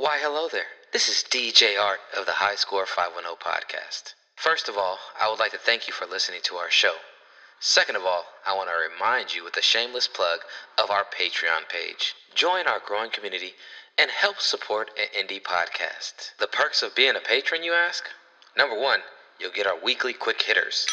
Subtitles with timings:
[0.00, 0.80] Why, hello there.
[0.94, 4.14] This is DJ Art of the High Score 510 podcast.
[4.34, 6.94] First of all, I would like to thank you for listening to our show.
[7.60, 10.40] Second of all, I want to remind you with a shameless plug
[10.78, 12.14] of our Patreon page.
[12.34, 13.52] Join our growing community
[13.98, 16.32] and help support an indie podcast.
[16.38, 18.04] The perks of being a patron, you ask?
[18.56, 19.00] Number one,
[19.38, 20.86] you'll get our weekly quick hitters.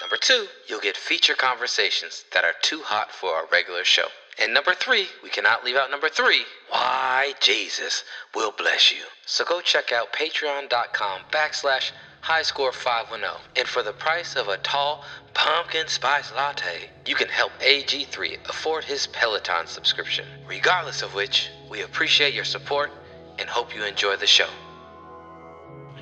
[0.00, 4.08] Number two, you'll get feature conversations that are too hot for our regular show.
[4.40, 6.44] And number three, we cannot leave out number three.
[6.70, 8.04] Why, Jesus
[8.34, 9.02] will bless you.
[9.26, 11.90] So go check out patreon.com backslash
[12.24, 13.36] highscore510.
[13.56, 15.04] And for the price of a tall
[15.34, 20.26] pumpkin spice latte, you can help AG3 afford his Peloton subscription.
[20.46, 22.90] Regardless of which, we appreciate your support
[23.38, 24.48] and hope you enjoy the show.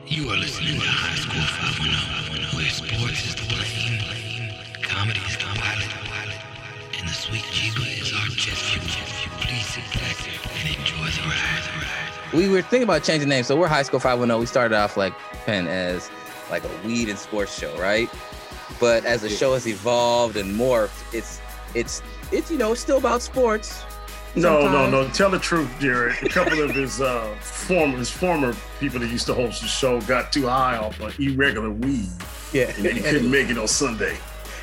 [0.06, 2.07] You are listening to High Score 510,
[12.38, 13.48] we were thinking about changing names.
[13.48, 14.38] So we're High Score 510.
[14.38, 15.12] We started off like
[15.44, 16.08] Penn as
[16.50, 18.08] like a weed and sports show, right?
[18.78, 21.40] But as the show has evolved and morphed, it's
[21.74, 22.00] it's
[22.30, 23.82] it's you know still about sports.
[24.36, 24.92] No, no, sometimes.
[24.92, 25.08] no.
[25.14, 26.14] Tell the truth, Jared.
[26.22, 30.00] A couple of his uh, former his former people that used to host the show
[30.02, 32.08] got too high off of irregular weed,
[32.52, 34.16] Yeah, and they couldn't make it on Sunday.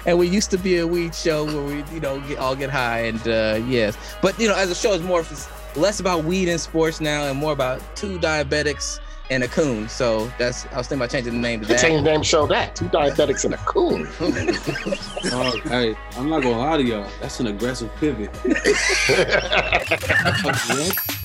[0.06, 2.70] and we used to be a weed show where we you know get, all get
[2.70, 6.24] high and uh yes, but you know as the show is more it's less about
[6.26, 9.00] weed and sports now and more about two diabetics
[9.32, 9.90] and a coon.
[9.90, 11.82] So that's I was thinking about changing the name to The that.
[11.82, 14.08] change name show that two diabetics and a coon.
[15.32, 17.10] Oh, hey, I'm not gonna lie to y'all.
[17.20, 18.30] That's an aggressive pivot.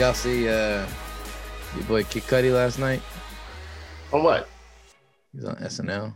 [0.00, 0.86] Y'all see uh
[1.76, 3.02] your boy Kid Cudi last night?
[4.14, 4.48] On what?
[5.34, 6.14] He's on SNL.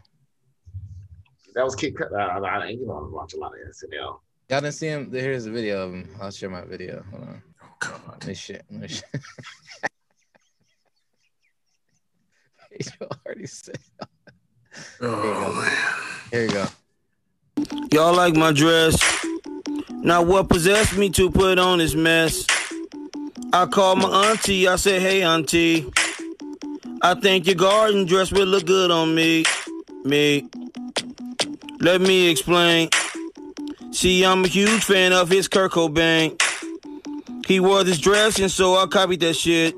[1.55, 2.11] That was Kid Cut.
[2.11, 3.93] Uh, I, you know, I watch a lot of SNL.
[4.01, 5.13] Y'all didn't see him?
[5.13, 6.09] Here's a video of him.
[6.19, 7.05] I'll share my video.
[7.11, 7.43] Hold on.
[7.63, 8.01] Oh God.
[8.07, 8.63] Let me share.
[8.71, 9.21] Let me share.
[12.81, 13.77] you already said.
[15.03, 16.31] Oh man.
[16.31, 16.67] Here you go.
[17.93, 18.99] Y'all like my dress?
[19.91, 22.47] Now what possessed me to put on this mess?
[23.55, 25.89] I called my auntie, I said, hey auntie.
[27.03, 29.45] I think your garden dress will look good on me.
[30.03, 30.49] Me.
[31.79, 32.89] Let me explain.
[33.93, 36.37] See, I'm a huge fan of his Kurt Cobain.
[37.47, 39.77] He wore this dress and so I copied that shit.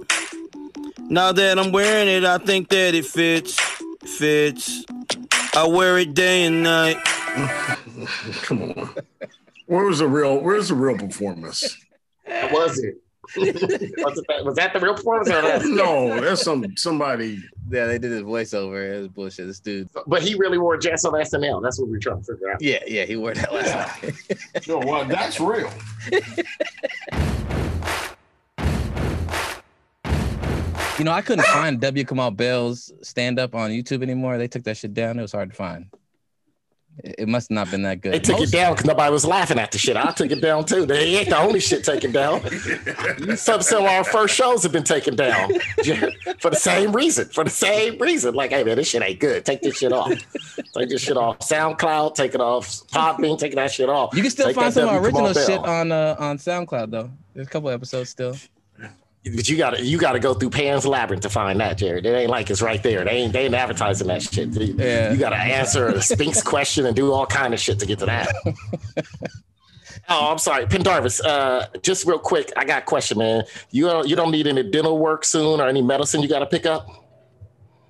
[1.11, 3.61] Now that I'm wearing it, I think that it fits.
[4.07, 4.87] Fits.
[5.55, 6.97] I wear it day and night.
[8.41, 8.95] Come on.
[9.67, 10.41] Where was the real?
[10.41, 11.77] Where's the real performance?
[12.25, 13.03] What was it?
[13.37, 15.65] Was, that, was that the real performance or that?
[15.67, 17.43] No, that's some somebody.
[17.71, 18.97] Yeah, they did his voiceover.
[18.97, 19.47] It was bullshit.
[19.47, 19.89] This dude.
[20.07, 21.63] But he really wore a dress on SNL.
[21.63, 22.63] That's what we're trying to figure out.
[22.63, 24.15] Yeah, yeah, he wore that last night.
[24.69, 25.71] No, well, that's real.
[30.99, 32.05] you know, I couldn't find W.
[32.05, 34.39] Kamau Bell's stand up on YouTube anymore.
[34.39, 35.19] They took that shit down.
[35.19, 35.87] It was hard to find.
[37.05, 38.15] It it must not been that good.
[38.15, 39.97] They took Most- it down because nobody was laughing at the shit.
[39.97, 40.87] I took it down too.
[40.87, 42.41] They ain't the only shit taken down.
[43.37, 45.51] Some, some of our first shows have been taken down
[46.41, 47.29] for the same reason.
[47.29, 48.35] For the same reason.
[48.35, 49.45] Like, hey man, this shit ain't good.
[49.45, 50.11] Take this shit off.
[50.77, 51.39] Take this shit off.
[51.41, 52.69] SoundCloud, take it off.
[52.89, 54.15] Podbean, take that shit off.
[54.15, 55.01] You can still Take find some W.
[55.01, 57.11] original shit on uh, on SoundCloud though.
[57.35, 58.37] There's a couple episodes still.
[59.35, 62.07] But you gotta you gotta go through Pan's Labyrinth to find that, Jared.
[62.07, 63.05] It ain't like it's right there.
[63.05, 64.55] They ain't they ain't advertising that shit.
[64.55, 65.13] You, Yeah.
[65.13, 68.07] you gotta answer a Sphinx question and do all kind of shit to get to
[68.07, 68.29] that.
[70.09, 71.21] oh, I'm sorry, Pendarvis.
[71.21, 73.45] Uh, just real quick, I got a question, man.
[73.71, 76.67] You don't you don't need any dental work soon or any medicine you gotta pick
[76.67, 76.87] up?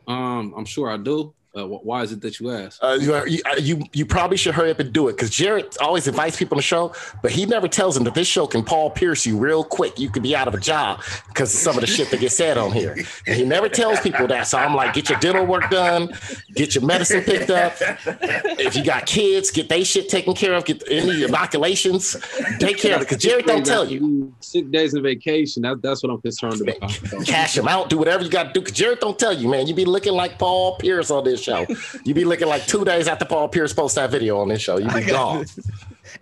[0.08, 1.34] Um, I'm sure I do.
[1.56, 2.78] Uh, why is it that you ask?
[2.82, 6.06] Uh, you, you you you probably should hurry up and do it because Jared always
[6.06, 8.90] invites people on the show, but he never tells them that this show can Paul
[8.90, 9.98] Pierce you real quick.
[9.98, 12.36] You could be out of a job because of some of the shit that gets
[12.36, 12.94] said on here.
[13.26, 14.46] And he never tells people that.
[14.48, 16.10] So I'm like, get your dental work done,
[16.54, 17.72] get your medicine picked up.
[17.80, 20.66] If you got kids, get they shit taken care of.
[20.66, 22.16] Get any inoculations,
[22.58, 24.34] take care of it because Jared don't tell you.
[24.40, 25.62] Sick days and vacation.
[25.62, 26.90] That, that's what I'm concerned about.
[27.24, 28.60] Cash them out, do whatever you got to do.
[28.60, 29.66] Because Jared don't tell you, man.
[29.66, 31.66] You be looking like Paul Pierce on this show.
[32.04, 34.78] You be looking like two days after Paul Pierce posts that video on this show.
[34.78, 35.46] You be gone.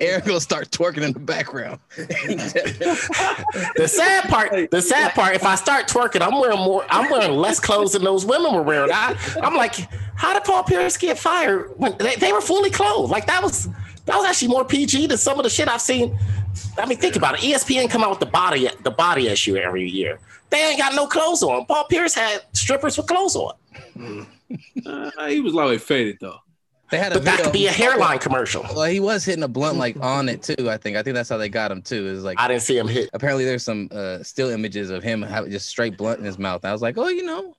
[0.01, 1.79] Aaron gonna start twerking in the background.
[1.97, 7.33] The sad part, the sad part, if I start twerking, I'm wearing more, I'm wearing
[7.33, 8.91] less clothes than those women were wearing.
[8.93, 9.77] I, I'm like,
[10.17, 13.11] how did Paul Pierce get fired when they, they were fully clothed?
[13.11, 13.69] Like that was
[14.07, 16.19] that was actually more PG than some of the shit I've seen
[16.79, 17.41] I mean, think about it.
[17.41, 20.19] ESPN come out with the body the body issue every year.
[20.51, 21.67] They ain't got no clothes on.
[21.67, 24.27] Paul Pierce had strippers with clothes on.
[24.85, 26.39] Uh, he was like faded though.
[26.91, 28.63] They had a But that could be a hairline commercial.
[28.63, 30.71] Well, he was hitting a blunt like on it too.
[30.71, 30.97] I think.
[30.97, 32.07] I think that's how they got him too.
[32.07, 33.11] Is like I didn't see him hit.
[33.13, 36.65] apparently there's some uh, still images of him having just straight blunt in his mouth.
[36.65, 37.55] I was like, oh, you know,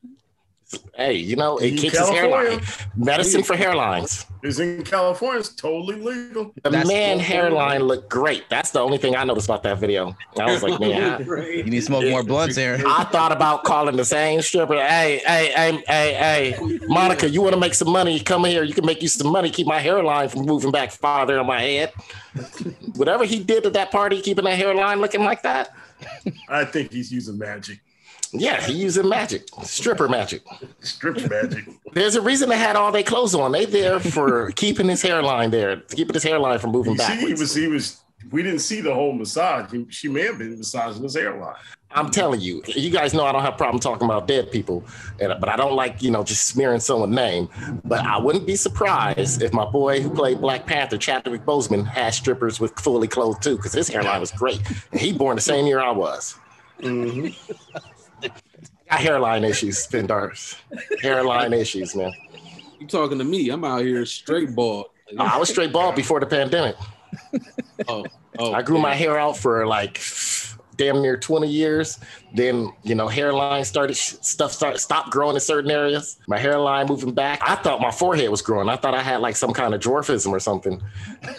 [0.96, 2.50] Hey, you know, it In keeps his California.
[2.50, 2.62] hairline.
[2.96, 4.26] Medicine for hairlines.
[4.42, 5.40] It's in California.
[5.40, 6.54] It's totally legal.
[6.64, 7.26] The That's man cool.
[7.26, 8.46] hairline looked great.
[8.50, 10.16] That's the only thing I noticed about that video.
[10.40, 12.82] I was like, man, I, you need to smoke more blunts, Aaron.
[12.88, 14.76] I thought about calling the same stripper.
[14.76, 16.14] Hey, hey, hey, hey,
[16.58, 18.20] hey, Monica, you want to make some money?
[18.20, 18.64] Come here.
[18.64, 19.50] You can make you some money.
[19.52, 21.94] Keep my hairline from moving back farther on my head.
[22.96, 25.74] Whatever he did at that party, keeping that hairline looking like that.
[26.50, 27.80] I think he's using magic,
[28.40, 30.42] Yeah, he using magic, stripper magic.
[30.82, 31.66] strip magic.
[31.94, 33.52] There's a reason they had all their clothes on.
[33.52, 37.20] They there for keeping his hairline there, keeping his hairline from moving back.
[37.20, 38.02] he was he was.
[38.32, 39.72] We didn't see the whole massage.
[39.72, 41.56] He- She may have been massaging his hairline.
[41.92, 44.84] I'm telling you, you guys know I don't have problem talking about dead people,
[45.22, 47.48] and, but I don't like you know just smearing someone's name.
[47.86, 52.14] But I wouldn't be surprised if my boy who played Black Panther, Chadwick Boseman, had
[52.14, 54.60] strippers with fully clothed too, because his hairline was great,
[54.92, 56.36] and he born the same year I was.
[56.82, 56.94] Got
[59.02, 60.56] hairline issues, Spindars.
[61.02, 62.14] Hairline issues, man.
[62.80, 63.50] You talking to me?
[63.50, 64.88] I'm out here straight bald.
[65.12, 66.76] No, I was straight bald before the pandemic.
[67.90, 68.06] Oh,
[68.40, 70.00] oh, I grew my hair out for like
[70.78, 72.00] damn near 20 years.
[72.34, 76.18] Then, you know, hairline started, stuff started, stopped growing in certain areas.
[76.28, 77.40] My hairline moving back.
[77.42, 78.70] I thought my forehead was growing.
[78.70, 80.82] I thought I had like some kind of dwarfism or something,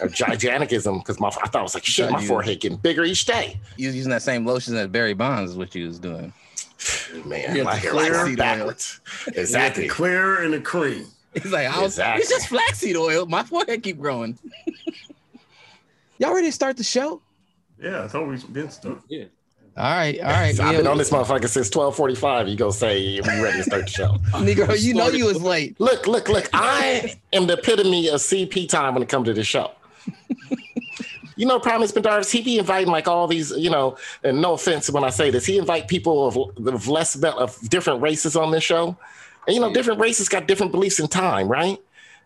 [0.01, 3.25] or giganticism, because my, I thought I was like, shit, my forehead getting bigger each
[3.25, 3.59] day.
[3.77, 6.33] You was using that same lotion that Barry Bonds is what you was doing.
[7.25, 8.99] Man, You had my the hairline clear- went backwards.
[9.27, 9.83] You had Exactly.
[9.83, 11.05] the clear and the cream.
[11.33, 12.21] It's like, I was, Exactly.
[12.21, 13.25] it's just flaxseed oil.
[13.25, 14.37] My forehead keep growing.
[16.19, 17.21] Y'all ready to start the show?
[17.81, 19.03] Yeah, I thought we been stuck.
[19.07, 19.25] Yeah.
[19.75, 20.59] All right, all right.
[20.59, 22.47] I've been on this motherfucker since 1245.
[22.47, 24.13] You go say, we ready to start the show.
[24.31, 25.79] Negro, you know you was late.
[25.79, 26.49] Look, look, look.
[26.53, 29.71] I am the epitome of CP time when it comes to the show.
[31.37, 34.89] You know, Promise Bendaris, he be inviting like all these, you know, and no offense
[34.89, 38.63] when I say this, he invite people of, of less of different races on this
[38.63, 38.97] show.
[39.45, 41.79] And you know, different races got different beliefs in time, right?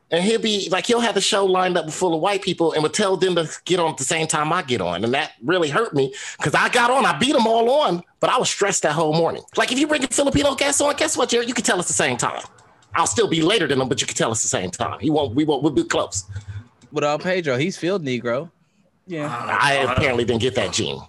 [0.09, 2.83] And he'll be like, he'll have the show lined up full of white people and
[2.83, 5.03] would tell them to get on at the same time I get on.
[5.03, 8.29] And that really hurt me because I got on, I beat them all on, but
[8.29, 9.43] I was stressed that whole morning.
[9.55, 11.47] Like if you bring a Filipino guest on, guess what, Jared?
[11.47, 12.41] You can tell us the same time.
[12.93, 14.99] I'll still be later than them, but you can tell us the same time.
[14.99, 16.25] He won't, we won't, we'll be close.
[16.89, 17.55] What up, Pedro?
[17.55, 18.51] He's field Negro.
[19.11, 19.57] Yeah.
[19.59, 21.01] I apparently didn't get that gene.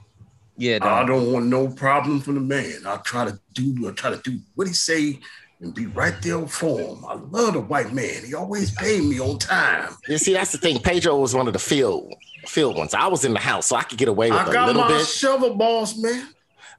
[0.56, 2.80] Yeah, I don't want no problem from the man.
[2.84, 5.20] I'll try to do, I'll try to do what he say
[5.60, 7.04] and be right there for him.
[7.06, 8.24] I love the white man.
[8.24, 9.94] He always paid me on time.
[10.08, 10.80] You see, that's the thing.
[10.80, 12.12] Pedro was one of the field
[12.46, 12.92] field ones.
[12.92, 14.82] I was in the house, so I could get away with I a got little
[14.82, 15.06] my bit.
[15.06, 16.28] shovel, boss man.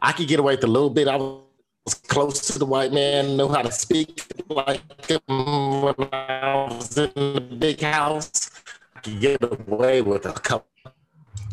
[0.02, 1.08] I could get away with a little bit.
[1.08, 6.68] I was close to the white man, know how to speak like him when I
[6.70, 8.52] was in the big house.
[8.98, 10.68] I could get away with a couple.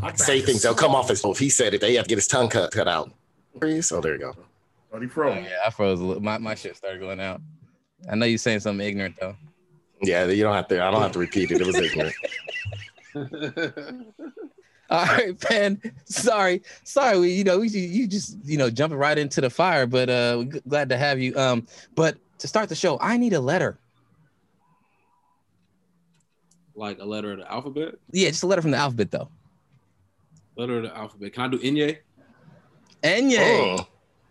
[0.02, 2.08] I could say things they'll come off as if he said it, they have to
[2.08, 3.10] get his tongue cut cut out.
[3.80, 4.34] So there you go.
[4.90, 5.34] Buddy Oh, Pro.
[5.34, 6.22] yeah, I froze a little.
[6.22, 7.40] My, my shit started going out.
[8.10, 9.36] I know you're saying something ignorant though.
[10.02, 10.82] Yeah, you don't have to.
[10.82, 11.60] I don't have to repeat it.
[11.60, 12.14] It was ignorant.
[14.90, 15.80] All right, Ben.
[16.06, 17.18] Sorry, sorry.
[17.20, 20.34] We, you know, we you just you know jumping right into the fire, but uh,
[20.38, 21.36] we're g- glad to have you.
[21.36, 23.78] Um, but to start the show, I need a letter.
[26.74, 27.96] like a letter of the alphabet.
[28.10, 29.28] Yeah, just a letter from the alphabet though.
[30.60, 31.32] Letter of the alphabet.
[31.32, 31.96] Can I do Enye?
[33.02, 33.78] Enye.
[33.80, 33.88] Oh,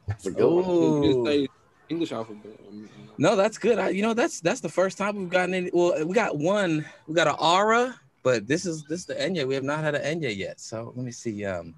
[0.07, 0.63] that's good one.
[0.69, 1.25] You just Oh.
[1.25, 1.47] say
[1.89, 2.59] English alphabet.
[2.67, 3.79] I mean, uh, No, that's good.
[3.79, 5.71] I, you know, that's that's the first time we've gotten any.
[5.73, 6.85] Well, we got one.
[7.07, 9.47] We got an aura, but this is this is the Enya.
[9.47, 10.59] We have not had an Enya yet.
[10.59, 11.45] So let me see.
[11.45, 11.73] Um,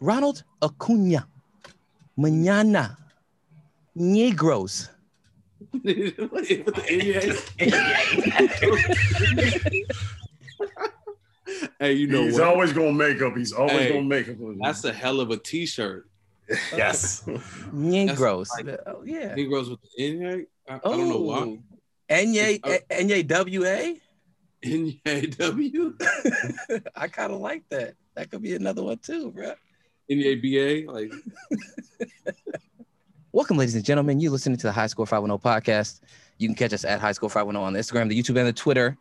[0.00, 1.28] Ronald Acuna,
[2.18, 2.96] mañana,
[3.94, 4.88] negros.
[5.82, 7.36] what is with the Inye?
[11.84, 12.42] hey, you know he's what?
[12.44, 13.36] always gonna make up.
[13.36, 14.36] He's always Hey, gonna make up.
[14.62, 16.08] That's a hell of a T-shirt.
[16.76, 17.22] Yes.
[17.74, 18.48] Negros.
[18.50, 19.34] like- Oh, yeah.
[19.34, 20.46] Negroes with the Inye.
[20.68, 21.38] I, I don't know why.
[21.38, 21.58] Oh.
[22.10, 24.00] Enya, Uh, W-A?
[24.64, 25.96] Inye W.
[26.96, 27.94] I kind of like that.
[28.14, 29.54] That could be another one too, bro.
[30.10, 31.12] Inye Like
[33.32, 34.20] Welcome, ladies and gentlemen.
[34.20, 36.00] You're listening to the High Score 510 podcast.
[36.38, 38.52] You can catch us at High Score 510 on the Instagram, the YouTube, and the
[38.52, 38.96] Twitter.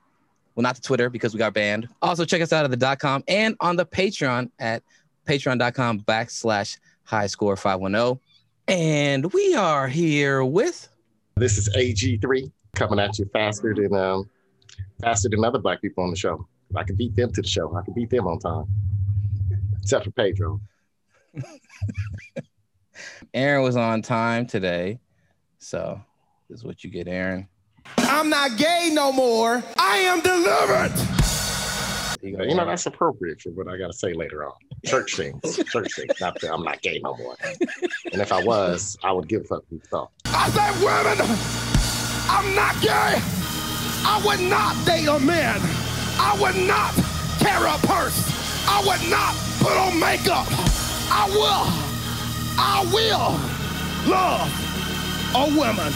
[0.56, 1.88] Well, not the Twitter because we got banned.
[2.02, 4.84] Also, check us out at the dot com and on the Patreon at
[5.28, 8.20] patreon.com backslash high score 510.
[8.68, 10.88] And we are here with
[11.36, 14.30] This is AG3 coming at you faster than um
[15.02, 16.48] faster than other black people on the show.
[16.76, 17.76] I can beat them to the show.
[17.76, 18.66] I can beat them on time.
[19.82, 20.60] except for Pedro.
[23.34, 25.00] Aaron was on time today,
[25.60, 26.00] so
[26.50, 27.48] this is what you get, Aaron.
[27.98, 29.64] I'm not gay no more.
[29.78, 30.92] I am delivered.
[32.22, 34.54] You go, You know, that's appropriate for what I got to say later on.
[34.86, 36.14] Church things, church things.
[36.22, 37.36] Not that I'm not gay no more.
[38.12, 40.12] And if I was, I would give fuck who thought.
[40.26, 41.20] I said, women,
[42.30, 43.20] I'm not gay.
[44.06, 45.60] I would not date a man.
[46.20, 46.94] I would not
[47.40, 48.32] carry a purse.
[48.68, 50.48] I would not put on makeup.
[51.12, 51.68] I will,
[52.58, 53.40] I will
[54.10, 54.50] love
[55.36, 55.92] a woman.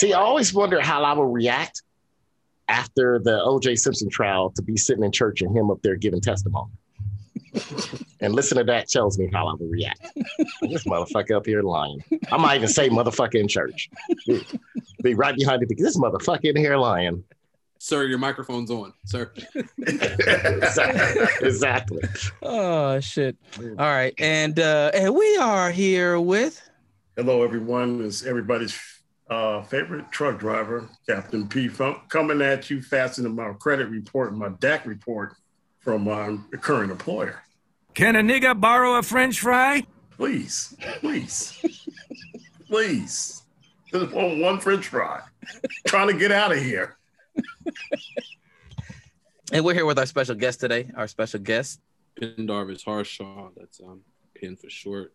[0.00, 1.82] See, I always wonder how I would react
[2.68, 6.22] after the OJ Simpson trial to be sitting in church and him up there giving
[6.22, 6.72] testimony.
[8.20, 10.00] and listen to that tells me how I would react.
[10.62, 12.02] this motherfucker up here lying.
[12.32, 13.90] I might even say motherfucker in church.
[14.26, 14.42] Be,
[15.02, 15.68] be right behind it.
[15.68, 17.22] Because this motherfucker in here lying.
[17.76, 19.30] Sir, your microphone's on, sir.
[19.86, 21.46] exactly.
[21.46, 22.02] exactly.
[22.42, 23.36] Oh shit!
[23.58, 26.60] All right, and uh, and we are here with
[27.16, 28.02] Hello, everyone.
[28.02, 28.78] It's everybody's
[29.30, 31.68] uh, favorite truck driver, Captain P.
[31.68, 35.34] Funk, coming at you faster than my credit report and my DAC report
[35.78, 37.42] from my current employer.
[37.94, 39.86] Can a nigga borrow a french fry?
[40.10, 41.62] Please, please,
[42.66, 43.42] please.
[43.90, 45.20] Just want one French fry.
[45.86, 46.96] Trying to get out of here.
[49.52, 50.90] and we're here with our special guest today.
[50.96, 51.80] Our special guest.
[52.18, 54.02] Pendarvis Harshaw, that's um
[54.34, 55.14] pin for short,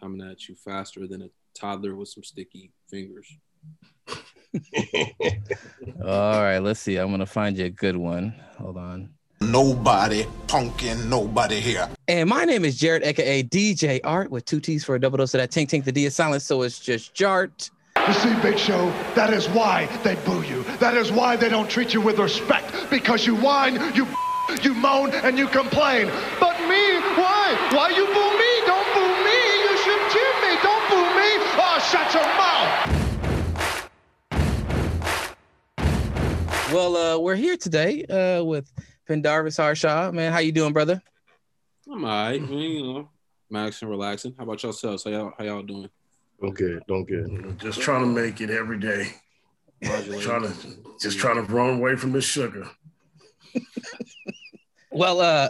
[0.00, 3.26] coming at you faster than a toddler with some sticky fingers.
[6.04, 6.96] All right, let's see.
[6.96, 8.34] I'm gonna find you a good one.
[8.58, 9.10] Hold on.
[9.40, 11.88] Nobody punking nobody here.
[12.08, 15.34] And my name is Jared, aka DJ Art, with two T's for a double dose
[15.34, 15.84] of that tink tink.
[15.84, 17.70] The D is silent, so it's just Jart.
[18.06, 20.62] You see, Big Show, that is why they boo you.
[20.78, 22.90] That is why they don't treat you with respect.
[22.90, 24.06] Because you whine, you
[24.62, 26.06] you moan, and you complain.
[26.38, 27.56] But me, why?
[27.72, 28.43] Why you boo me?
[31.94, 32.90] Shut your mouth.
[36.72, 38.72] Well, uh, we're here today uh, with
[39.06, 40.10] Pendarvis Harshaw.
[40.10, 41.00] Man, how you doing, brother?
[41.90, 43.08] I'm all right, man, you know,
[43.52, 44.34] maxing, relaxing.
[44.36, 45.04] How about yourselves?
[45.04, 45.88] How y'all, how y'all doing?
[46.40, 46.82] Doing good.
[46.88, 47.58] Doing good.
[47.60, 49.12] Just trying to make it every day.
[50.20, 50.52] Trying to
[51.00, 52.68] just trying to run away from the sugar.
[54.90, 55.48] Well, uh,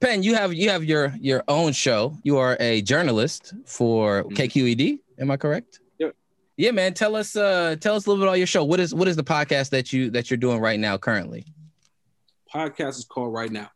[0.00, 2.18] Penn, you have you have your your own show.
[2.24, 4.32] You are a journalist for Mhm.
[4.34, 4.98] KQED.
[5.18, 5.80] Am I correct?
[5.98, 6.14] Yep.
[6.56, 6.94] Yeah, man.
[6.94, 8.64] Tell us uh tell us a little bit about your show.
[8.64, 11.44] What is what is the podcast that you that you're doing right now currently?
[12.52, 13.70] Podcast is called Right Now.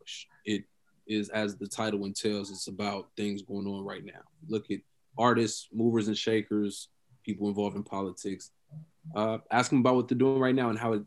[0.45, 0.63] It
[1.07, 4.21] is, as the title entails, it's about things going on right now.
[4.47, 4.79] Look at
[5.17, 6.89] artists, movers and shakers,
[7.23, 8.51] people involved in politics.
[9.15, 11.01] Uh, ask them about what they're doing right now and how it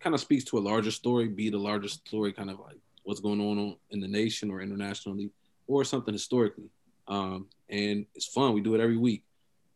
[0.00, 3.20] kind of speaks to a larger story, be the larger story, kind of like what's
[3.20, 5.30] going on in the nation or internationally,
[5.66, 6.70] or something historically.
[7.08, 8.52] Um, and it's fun.
[8.52, 9.24] We do it every week.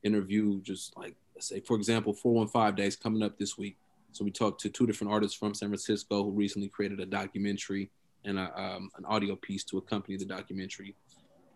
[0.03, 3.77] Interview just like let's say, for example, 415 days coming up this week.
[4.13, 7.91] So we talked to two different artists from San Francisco who recently created a documentary
[8.25, 10.95] and a, um, an audio piece to accompany the documentary.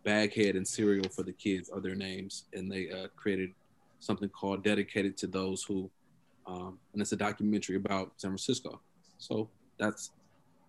[0.04, 3.50] Baghead and Cereal for the Kids are their names, and they uh, created
[3.98, 5.90] something called Dedicated to Those Who,
[6.46, 8.80] um, and it's a documentary about San Francisco.
[9.18, 10.12] So that's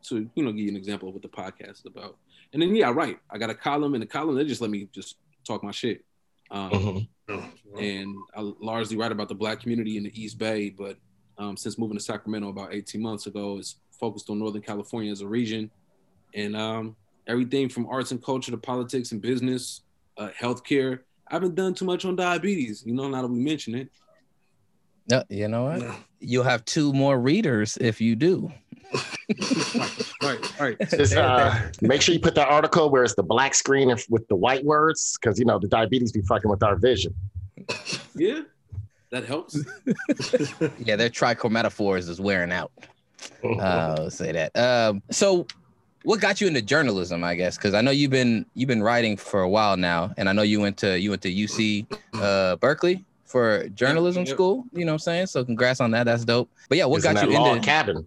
[0.04, 2.18] to you know give you an example of what the podcast is about.
[2.54, 4.90] And then yeah, right, I got a column, and the column they just let me
[4.92, 6.04] just talk my shit.
[6.50, 7.08] Um,
[7.38, 7.50] Mhm.
[7.78, 10.98] and I largely write about the black community in the East Bay, but
[11.38, 15.22] um, since moving to Sacramento about 18 months ago, it's focused on Northern California as
[15.22, 15.70] a region,
[16.34, 16.96] and um,
[17.28, 19.82] everything from arts and culture to politics and business,
[20.18, 21.00] uh, healthcare.
[21.30, 23.08] I haven't done too much on diabetes, you know.
[23.10, 23.90] Now that we mention it,
[25.10, 25.96] No, you know what?
[26.20, 28.52] You'll have two more readers if you do.
[30.24, 30.78] Right, right.
[30.90, 34.36] Just uh, make sure you put that article where it's the black screen with the
[34.36, 37.14] white words, because you know the diabetes be fucking with our vision.
[38.16, 38.42] Yeah,
[39.12, 39.60] that helps.
[40.80, 42.72] Yeah, their trichromatophores is wearing out.
[43.44, 44.56] Uh, I'll say that.
[44.58, 45.46] Um, so,
[46.04, 47.24] what got you into journalism?
[47.24, 50.30] I guess because I know you've been you've been writing for a while now, and
[50.30, 54.34] I know you went to you went to UC uh, Berkeley for journalism Yep.
[54.34, 54.66] school.
[54.72, 55.28] You know what I'm saying?
[55.28, 56.04] So, congrats on that.
[56.06, 56.50] That's dope.
[56.70, 58.06] But yeah, what It's in got that you log into cabin?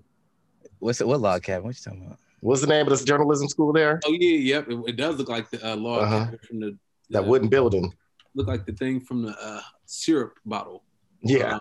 [0.81, 1.07] What's it?
[1.07, 1.65] What log cabin?
[1.65, 2.19] What you talking about?
[2.41, 4.01] What's the name of this journalism school there?
[4.05, 4.69] Oh yeah, yep.
[4.69, 6.27] It, it does look like the uh, log Uh-huh.
[6.49, 6.77] from the
[7.11, 7.93] That uh, wooden building.
[8.35, 10.83] look like the thing from the uh, syrup bottle.
[11.23, 11.59] Yeah.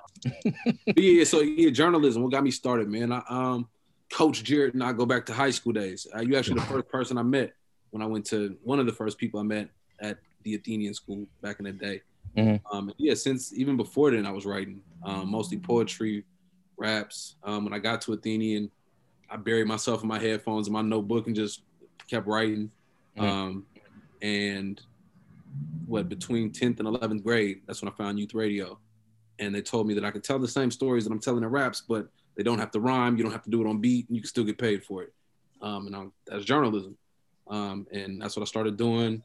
[0.64, 2.24] But yeah, so yeah, journalism.
[2.24, 3.12] What got me started, man?
[3.12, 3.68] I, um,
[4.12, 6.08] Coach Jared and I go back to high school days.
[6.16, 7.54] Uh, you actually the first person I met
[7.92, 11.28] when I went to one of the first people I met at the Athenian School
[11.42, 12.02] back in the day.
[12.38, 12.62] Mhm.
[12.72, 16.24] Um, yeah, since even before then I was writing um, mostly poetry,
[16.78, 17.36] raps.
[17.44, 18.72] Um, when I got to Athenian,
[19.30, 21.62] I buried myself in my headphones and my notebook and just
[22.08, 22.72] kept writing.
[23.18, 23.66] Um,
[24.22, 24.82] and
[25.86, 28.80] what between 10th and 11th grade, that's when I found youth radio.
[29.40, 31.50] And they told me that I could tell the same stories that I'm telling in
[31.50, 33.18] raps, but they don't have to rhyme.
[33.18, 35.04] You don't have to do it on beat, and you can still get paid for
[35.04, 35.14] it.
[35.62, 36.98] Um, and I, that's journalism.
[37.50, 39.22] Um, and that's what I started doing.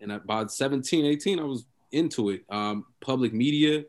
[0.00, 2.44] And at, by 17, 18, I was into it.
[2.48, 3.84] Um, public media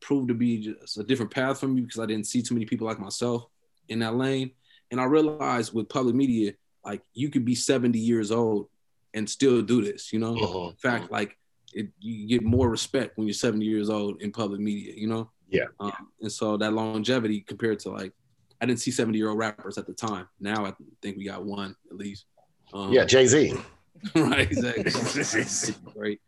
[0.00, 2.66] proved to be just a different path for me because I didn't see too many
[2.66, 3.46] people like myself
[3.88, 4.50] in that lane.
[4.92, 6.52] And I realized with public media,
[6.84, 8.68] like you could be 70 years old
[9.14, 10.36] and still do this, you know?
[10.36, 10.68] Uh-huh.
[10.68, 11.38] In fact, like
[11.72, 15.30] it, you get more respect when you're 70 years old in public media, you know?
[15.48, 15.64] Yeah.
[15.80, 18.12] Um, and so that longevity compared to like,
[18.60, 20.28] I didn't see 70 year old rappers at the time.
[20.38, 22.26] Now I think we got one at least.
[22.74, 23.54] Um, Yeah, Jay Z.
[24.14, 25.74] right, exactly.
[25.96, 26.20] right.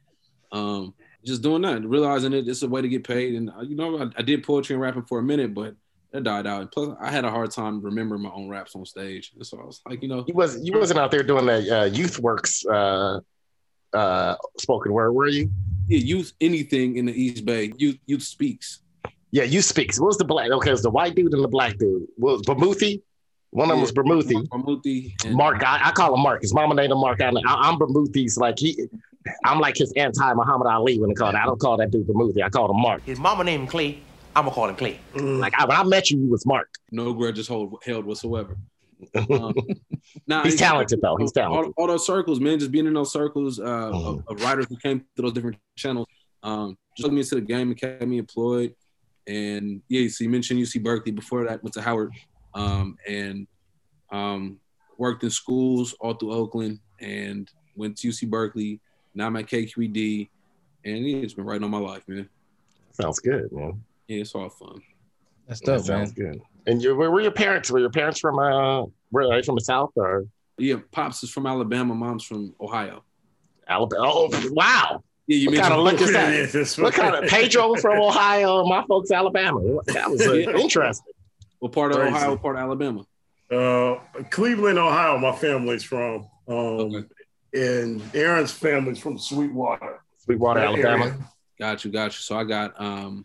[0.52, 3.34] Um, just doing that, realizing it, it's a way to get paid.
[3.34, 5.74] And uh, you know, I, I did poetry and rapping for a minute, but
[6.14, 6.60] that died out.
[6.62, 9.32] And plus, I had a hard time remembering my own raps on stage.
[9.34, 11.68] And so I was like, you know, You was you wasn't out there doing that
[11.68, 13.20] uh, youth works uh,
[13.92, 15.50] uh, spoken word, were you?
[15.88, 18.80] yeah, youth anything in the East Bay, youth youth speaks.
[19.32, 19.98] Yeah, you speaks.
[19.98, 20.50] What was the black?
[20.50, 22.06] Okay, it was the white dude and the black dude.
[22.16, 23.02] What was Bamuthi?
[23.50, 24.48] One of them was Bamuthi.
[24.48, 25.12] Bamuthi.
[25.24, 26.42] And, Mark, I, I call him Mark.
[26.42, 27.20] His mama named him Mark.
[27.20, 28.86] I, I'm Bamuthi's like he.
[29.44, 31.34] I'm like his anti Muhammad Ali when they call it.
[31.34, 32.42] I don't call that dude Bamuthi.
[32.42, 33.02] I call him Mark.
[33.04, 33.98] His mama named him Clay.
[34.36, 34.98] I'm gonna call him Clay.
[35.14, 36.68] Like I, when I met you, you was Mark.
[36.90, 38.56] no grudges hold, held whatsoever.
[39.16, 39.52] Um,
[40.26, 41.16] nah, He's it's- talented though.
[41.16, 41.74] He's talented.
[41.76, 44.06] all, all those circles, man, just being in those circles uh, Mhm.
[44.06, 46.06] of, of writers who came through those different channels,
[46.42, 48.74] um, just took me into the game and kept me employed.
[49.26, 51.12] And yeah, so you mentioned UC Berkeley.
[51.12, 52.12] Before that, went to Howard
[52.54, 53.46] um, and
[54.10, 54.58] um,
[54.96, 58.80] worked in schools all through Oakland and went to UC Berkeley.
[59.14, 60.28] Now I'm at KQED,
[60.84, 62.28] and yeah, it's been writing on my life, man.
[62.92, 63.82] Sounds good, man.
[64.08, 64.80] Yeah, it's all fun.
[65.48, 66.10] That's That dope, man.
[66.10, 66.40] good.
[66.66, 67.70] And you, where were your parents?
[67.70, 70.26] Were your parents from uh, where are you from the South or
[70.58, 73.04] Yeah, pops is from Alabama, mom's from Ohio.
[73.68, 74.02] Alabama?
[74.06, 75.02] Oh, wow.
[75.26, 76.52] Yeah, you What kind of mentioned- luck is Yeah, that?
[76.52, 78.64] this What kind of Pedro from Ohio?
[78.66, 79.60] My folks Alabama.
[79.86, 80.56] That was uh, Yeah.
[80.56, 81.12] interesting.
[81.60, 82.14] What part of Crazy.
[82.16, 82.36] Ohio?
[82.36, 83.04] Part of Alabama?
[83.50, 83.96] Uh,
[84.30, 86.26] Cleveland, Ohio, my family's from.
[86.48, 87.04] Um, Okay.
[87.54, 90.00] And Aaron's family's from Sweetwater.
[90.18, 91.04] Sweetwater, That Alabama.
[91.04, 91.30] area.
[91.58, 92.20] Got you, got you.
[92.20, 93.24] So I got um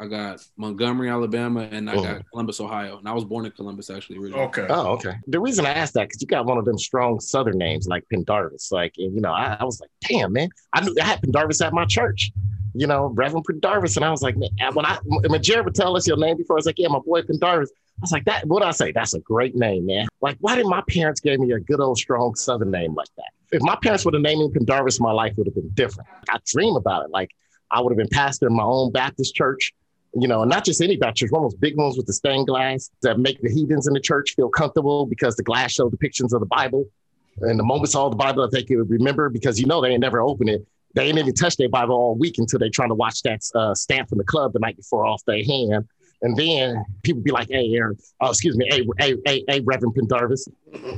[0.00, 2.02] I got Montgomery, Alabama, and I Oh.
[2.02, 2.98] got Columbus, Ohio.
[2.98, 4.44] And I was born in Columbus actually originally.
[4.46, 4.66] Okay.
[4.70, 5.14] Oh, okay.
[5.26, 8.04] The reason I asked that because you got one of them strong Southern names like
[8.08, 8.70] Pendarvis.
[8.70, 11.60] Like, and, you know, I, I was like, damn, man, I knew I had Pendarvis
[11.60, 12.30] at my church.
[12.74, 15.96] You know, Reverend Pendarvis, and I was like, man, when I when Jared would tell
[15.96, 17.70] us your name before, I was like, yeah, my boy Pendarvis.
[17.72, 18.46] I was like, that.
[18.46, 18.92] What I say?
[18.92, 20.06] That's a great name, man.
[20.20, 23.30] Like, why did my parents give me a good old strong Southern name like that?
[23.50, 26.08] If my parents would have named me Pendarvis, my life would have been different.
[26.30, 27.10] I dream about it.
[27.10, 27.30] Like,
[27.70, 29.72] I would have been pastor in my own Baptist church
[30.14, 32.90] you know, not just any church, one of those big ones with the stained glass
[33.02, 36.40] that make the heathens in the church feel comfortable because the glass show depictions of
[36.40, 36.86] the Bible.
[37.40, 40.00] And the moments all the Bible that they could remember because you know they ain't
[40.00, 40.66] never open it.
[40.94, 43.74] They ain't even touched their Bible all week until they trying to watch that uh,
[43.74, 45.86] stamp from the club the night before off their hand.
[46.22, 49.94] And then people be like, hey, Aaron, oh, excuse me, hey, hey, hey, hey, Reverend
[49.94, 50.48] Pendarvis,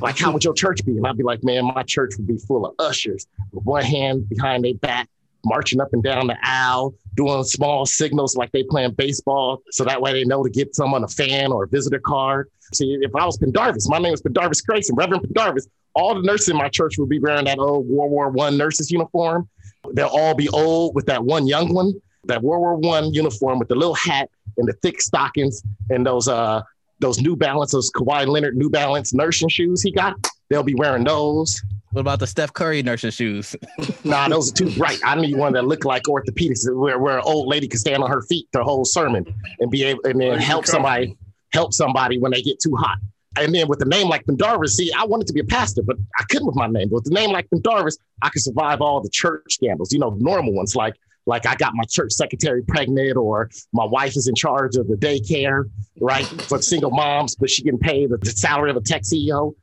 [0.00, 0.96] like, how would your church be?
[0.96, 4.28] And I'd be like, man, my church would be full of ushers with one hand
[4.28, 5.08] behind their back,
[5.44, 9.62] marching up and down the aisle, doing small signals like they playing baseball.
[9.70, 12.48] So that way they know to get someone a fan or a visitor card.
[12.74, 16.48] See, if I was Pendarvis, my name is Pendarvis Grayson, Reverend Pendarvis, all the nurses
[16.48, 19.48] in my church would be wearing that old World War One nurses uniform.
[19.92, 23.68] They'll all be old with that one young one, that World War One uniform with
[23.68, 26.62] the little hat and the thick stockings and those uh
[27.00, 30.14] those New Balance, those Kawhi Leonard New Balance nursing shoes he got.
[30.50, 31.62] They'll be wearing those.
[31.92, 33.56] What about the Steph Curry nursing shoes?
[34.04, 34.98] Nah, those are too bright.
[35.04, 38.10] I need one that look like orthopedics, where, where an old lady can stand on
[38.10, 39.26] her feet the whole sermon
[39.60, 41.16] and be able and then help somebody
[41.52, 42.98] help somebody when they get too hot.
[43.36, 45.96] And then with a name like Pendarvis, see, I wanted to be a pastor, but
[46.18, 46.88] I couldn't with my name.
[46.88, 50.16] But with a name like Pendarvis, I could survive all the church scandals, you know,
[50.18, 50.94] normal ones like
[51.26, 54.96] like I got my church secretary pregnant, or my wife is in charge of the
[54.96, 59.02] daycare, right, for single moms, but she can pay the, the salary of a tech
[59.02, 59.54] CEO.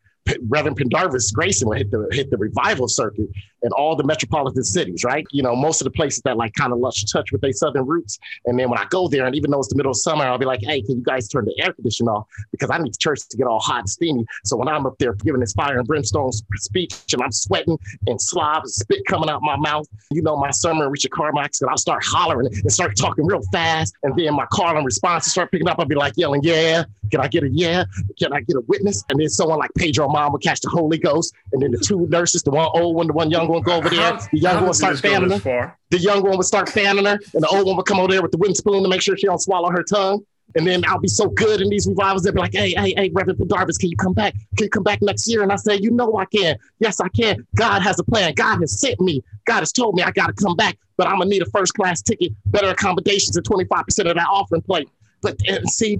[0.47, 3.29] Reverend Pendarvis Grayson would hit the hit the revival circuit
[3.63, 5.25] in all the metropolitan cities, right?
[5.31, 7.85] You know, most of the places that like kind of lost touch with their southern
[7.85, 8.19] roots.
[8.45, 10.37] And then when I go there, and even though it's the middle of summer, I'll
[10.37, 12.27] be like, hey, can you guys turn the air conditioner off?
[12.51, 14.25] Because I need the church to get all hot and steamy.
[14.43, 18.21] So when I'm up there giving this fire and brimstone speech and I'm sweating and
[18.21, 21.77] slob and spit coming out my mouth, you know, my sermon, Richard Carmack's, and I'll
[21.77, 23.95] start hollering and start talking real fast.
[24.03, 26.83] And then my call and response to start picking up, I'll be like yelling, yeah,
[27.11, 27.85] can I get a yeah?
[28.19, 29.03] Can I get a witness?
[29.09, 31.33] And then someone like Pedro Mom will catch the Holy Ghost.
[31.53, 33.89] And then the two nurses, the one old one, the one young one go over
[33.89, 34.17] there.
[34.31, 35.77] The young one will did start fanning her.
[35.89, 38.21] The young one would start fanning her, and the old one would come over there
[38.21, 40.25] with the wooden spoon to make sure she don't swallow her tongue.
[40.55, 42.23] And then I'll be so good in these revivals.
[42.23, 44.33] They'll be like, hey, hey, hey, Reverend Pendarvis, can you come back?
[44.55, 45.43] Can you come back next year?
[45.43, 46.55] And I say, you know I can.
[46.79, 47.45] Yes, I can.
[47.55, 48.33] God has a plan.
[48.33, 49.21] God has sent me.
[49.45, 51.49] God has told me I got to come back, but I'm going to need a
[51.49, 54.89] first class ticket, better accommodations, and 25% of that offering plate.
[55.21, 55.99] But and see,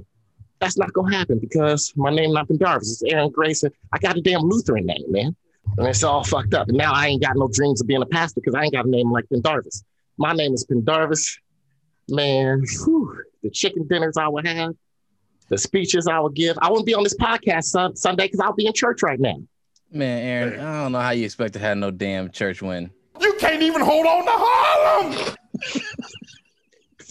[0.60, 3.02] that's not going to happen because my name not Pendarvis.
[3.02, 3.70] It's Aaron Grayson.
[3.92, 5.36] I got a damn Lutheran name, man.
[5.76, 6.68] And it's all fucked up.
[6.68, 8.86] And now I ain't got no dreams of being a pastor because I ain't got
[8.86, 9.84] a name like Pendarvis.
[10.16, 11.38] My name is Pendarvis.
[12.08, 14.72] Man, whew, the chicken dinners I would have,
[15.50, 16.56] the speeches I would give.
[16.62, 19.36] I wouldn't be on this podcast sun- Sunday because I'll be in church right now.
[19.92, 22.90] Man, Aaron, I don't know how you expect to have no damn church win.
[23.20, 25.34] You can't even hold on to Harlem.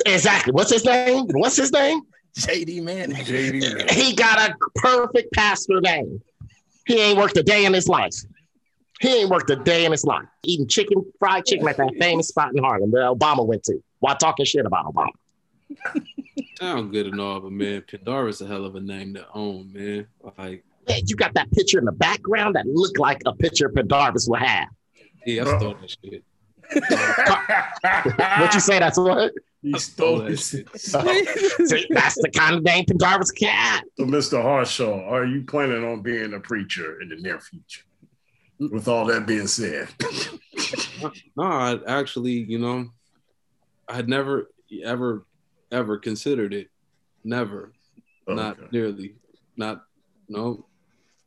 [0.05, 0.53] Exactly.
[0.53, 1.25] What's his name?
[1.31, 2.01] What's his name?
[2.37, 3.11] JD man.
[3.13, 3.89] JD.
[3.89, 6.21] He got a perfect pastor name.
[6.85, 8.13] He ain't worked a day in his life.
[8.99, 10.25] He ain't worked a day in his life.
[10.43, 14.15] Eating chicken, fried chicken at that famous spot in Harlem that Obama went to while
[14.15, 15.11] talking shit about Obama.
[16.59, 20.07] Sound good and all, but man, Pendarvis a hell of a name to own, man.
[20.37, 24.27] Like, Man, you got that picture in the background that looked like a picture Pendarvis
[24.29, 24.69] would have.
[25.25, 26.23] yeah, I stole that shit.
[28.39, 28.79] what you say?
[28.79, 29.33] That's what?
[29.61, 30.49] He Stole stole that this.
[30.51, 30.69] shit.
[31.67, 33.83] See, that's the kind of name Pendarvis cat.
[33.97, 34.41] So, Mr.
[34.41, 37.83] Harshaw, are you planning on being a preacher in the near future?
[38.59, 39.87] With all that being said,
[41.35, 42.89] No, I actually, you know,
[43.87, 44.49] I had never
[44.83, 45.25] ever
[45.71, 46.67] ever considered it.
[47.23, 47.71] Never.
[48.27, 49.15] Not nearly.
[49.55, 49.83] Not
[50.27, 50.65] no.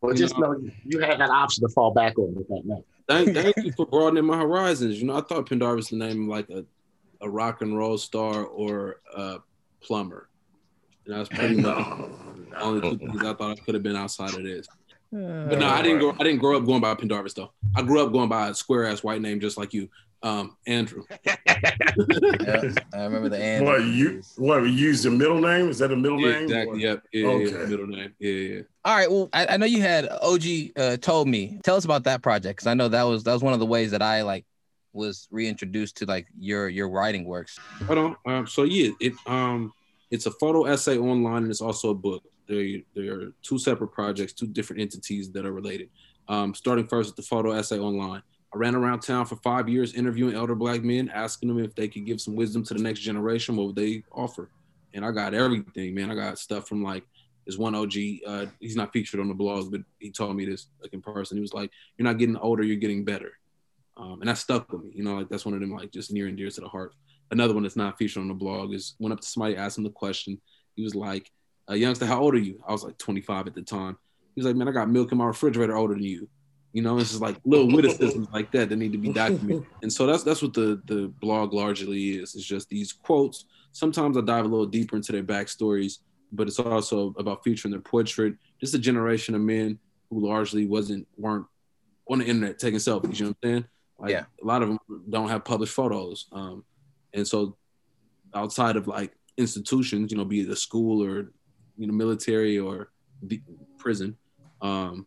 [0.01, 2.63] Well, You just know- know you had that option to fall back on with that
[2.65, 2.83] name.
[3.09, 5.01] Thank, thank you for broadening my horizons.
[5.01, 6.65] You know, I thought Pendarvis the name like a,
[7.21, 9.39] a rock and roll star or a
[9.83, 10.29] plumber.
[11.07, 11.77] And that's pretty much
[12.51, 14.67] the only two things I thought I could have been outside of this.
[15.13, 16.15] But no, I didn't grow.
[16.19, 17.53] I didn't grow up going by Pendarvis though.
[17.75, 19.89] I grew up going by a square ass white name just like you,
[20.23, 21.05] um, Andrew.
[22.41, 22.63] Yeah,
[22.95, 23.67] I remember the end.
[23.67, 25.69] what you what you use the middle name?
[25.69, 26.43] Is that a middle Yeah, name?
[26.45, 26.79] exactly.
[26.79, 27.03] Or- Yep.
[27.13, 27.71] Yeah, yeah, yeah, Okay.
[27.71, 28.15] middle name.
[28.19, 28.61] Yeah, yeah.
[28.85, 29.11] All right.
[29.11, 30.43] Well, I, I know you had OG
[30.77, 31.61] uh, told me.
[31.65, 33.67] Tell us about that project because I know that was that was one of the
[33.67, 34.45] ways that I like
[34.93, 37.59] was reintroduced to like your your writing works.
[37.87, 38.17] Hold on.
[38.27, 39.73] Um, so yeah, it um,
[40.11, 42.23] it's a photo essay online and it's also a book.
[42.51, 45.89] They they are two separate projects, two different entities that are related.
[46.29, 48.23] Um, starting first with the photo essay online.
[48.53, 51.87] I ran around town for five years interviewing elder black men, asking them if they
[51.87, 53.55] could give some wisdom to the next generation.
[53.55, 54.51] What would they offer?
[54.93, 56.11] And I got everything, man.
[56.11, 57.05] I got stuff from like
[57.47, 57.95] this one OG.
[58.27, 61.37] Uh, he's not featured on the blogs, but he told me this like in person.
[61.37, 63.33] He was like, "You're not getting older, you're getting better,"
[63.97, 64.91] um, and that stuck with me.
[64.93, 66.95] You know, like that's one of them like just near and dear to the heart.
[67.31, 69.85] Another one that's not featured on the blog is went up to somebody, asked him
[69.85, 70.41] the question.
[70.75, 71.31] He was like,
[71.71, 73.97] uh, "Youngster, how old are you?" I was like 25 at the time.
[74.35, 76.29] He was like, "Man, I got milk in my refrigerator older than you."
[76.73, 79.67] You know, it's just like little witticisms like that that need to be documented.
[79.83, 82.35] And so that's that's what the the blog largely is.
[82.35, 83.47] It's just these quotes.
[83.73, 85.99] Sometimes I dive a little deeper into their backstories,
[86.33, 88.35] but it's also about featuring their portrait.
[88.61, 89.79] Just a generation of men
[90.11, 91.47] who largely wasn't weren't
[92.09, 93.19] on the internet taking selfies.
[93.19, 93.65] You know what I'm saying?
[93.99, 94.25] Like Yeah.
[94.43, 94.79] a lot of them
[95.09, 96.27] don't have published photos.
[96.33, 96.65] Um,
[97.15, 97.57] and so
[98.35, 101.33] outside of like institutions, you know, be it a school or
[101.81, 102.91] you know military or
[103.23, 103.41] the
[103.79, 104.17] prison.
[104.61, 105.07] Um,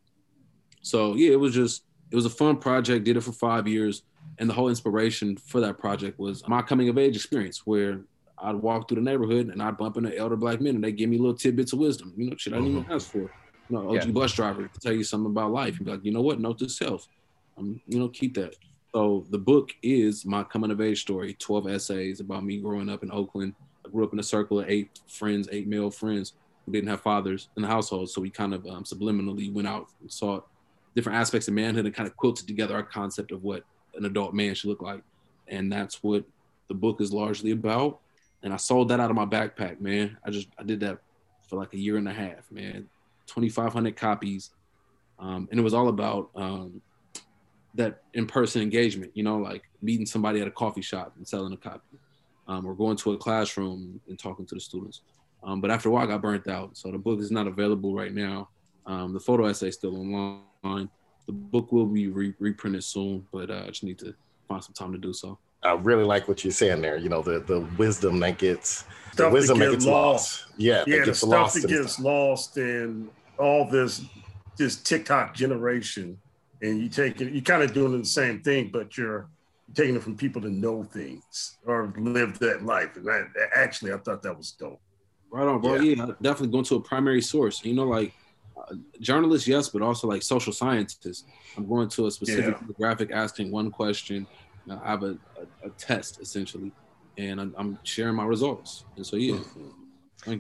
[0.82, 3.06] so yeah, it was just it was a fun project.
[3.06, 4.04] Did it for five years,
[4.40, 8.02] and the whole inspiration for that project was my coming of age experience, where
[8.42, 11.10] I'd walk through the neighborhood and I'd bump into elder black men, and they give
[11.10, 12.14] me little tidbits of wisdom.
[12.18, 13.30] You know, shit I didn't even ask for.
[13.70, 14.12] You know, OG Yeah.
[14.12, 15.80] bus driver to tell you something about life.
[15.80, 16.40] You'd be like, you know what?
[16.40, 17.08] Note to self.
[17.58, 18.56] Um, you know, keep that.
[18.94, 23.04] So the book is my coming of age story, 12 essays about me growing up
[23.04, 23.54] in Oakland.
[23.86, 26.34] I grew up in a circle of eight friends, eight male friends
[26.72, 28.10] didn't have fathers in the household.
[28.10, 30.42] So we kind of um, subliminally went out and saw
[30.96, 33.64] different aspects of manhood and kind of quilted together our concept of what
[33.96, 35.02] an adult man should look like.
[35.48, 36.24] And that's what
[36.68, 38.00] the book is largely about.
[38.44, 40.18] And I sold that out of my backpack, man.
[40.26, 41.00] I just I did that
[41.48, 42.88] for like a year and a half, man.
[43.28, 44.52] 2,500 copies.
[45.20, 46.82] Um, and it was all about um,
[47.76, 51.58] that in-person engagement, you know, like meeting somebody at a coffee shop and selling a
[51.58, 51.98] copy,
[52.48, 55.02] um, or going to a classroom and talking to the students.
[55.44, 57.94] Um, but after a while, I got burnt out, so the book is not available
[57.94, 58.50] right now.
[58.86, 60.90] Um, the photo essay is still online.
[61.26, 64.14] The book will be re- reprinted soon, but uh, I just need to
[64.48, 65.40] find some time to do so.
[65.64, 66.98] I really like what you're saying there.
[66.98, 68.84] You know, the the wisdom that gets
[69.16, 70.42] the wisdom that that gets lost.
[70.42, 70.54] lost.
[70.58, 71.62] Yeah, yeah, that the gets stuff lost.
[71.62, 72.06] that gets stuff.
[72.06, 74.02] lost in all this
[74.58, 76.18] this TikTok generation,
[76.62, 79.30] and you take it, you kind of doing the same thing, but you're
[79.74, 82.96] taking it from people to know things or live that life.
[82.96, 84.82] And that, actually, I thought that was dope.
[85.34, 85.80] Right on, bro.
[85.80, 87.66] Yeah, definitely going to a primary source.
[87.66, 88.14] You know, like
[88.56, 91.26] uh, journalists, yes, but also like social scientists.
[91.58, 92.68] I'm going to a specific Yeah.
[92.80, 94.28] graphic, asking one question.
[94.70, 96.72] uh, I have a, a, a test essentially,
[97.18, 98.86] and I'm, I'm sharing my results.
[98.96, 99.40] And so, yeah.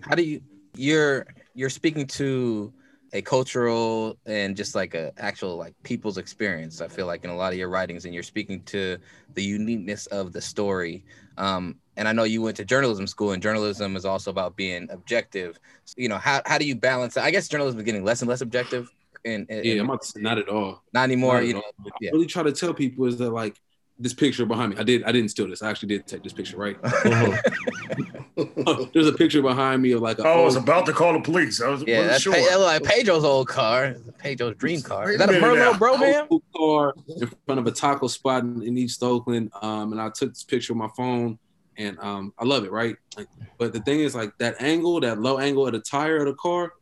[0.03, 0.41] How do you
[0.75, 1.25] you're
[1.55, 2.71] you're speaking to
[3.13, 6.81] a cultural and just like a actual like people's experience.
[6.81, 8.97] I feel like in a lot of your writings, and you're speaking to
[9.33, 11.03] the uniqueness of the story.
[11.37, 14.87] Um, and I know you went to journalism school, and journalism is also about being
[14.91, 15.59] objective.
[15.85, 17.13] So, you know, how how do you balance?
[17.15, 17.23] that?
[17.23, 18.89] I guess journalism is getting less and less objective.
[19.25, 20.83] And, and Yeah, I'm not, not at all.
[20.93, 21.35] not anymore.
[21.35, 21.91] Not at you know, all.
[22.01, 22.09] yeah.
[22.09, 23.55] I really try to tell people is that like
[23.99, 24.79] this picture behind me.
[24.79, 25.03] I did.
[25.03, 25.61] I didn't steal this.
[25.61, 26.57] I actually did take this picture.
[26.57, 26.77] Right.
[28.93, 31.13] There's a picture behind me of like A, oh, I was old- about to call
[31.13, 31.61] the police.
[31.61, 32.33] I was yeah, wasn't that's sure.
[32.33, 35.11] Pe- that like Pedro's old car, Pedro's dream car.
[35.11, 35.73] Is that a minute now.
[35.73, 36.27] Merlot, bro, man?
[36.55, 39.51] car in front of a taco spot in, in East Oakland.
[39.61, 41.37] Um, and I took this picture with my phone,
[41.77, 42.95] and um, I love it, right?
[43.17, 46.25] Like, but the thing is, like that angle, that low angle of the tire of
[46.25, 46.73] the car,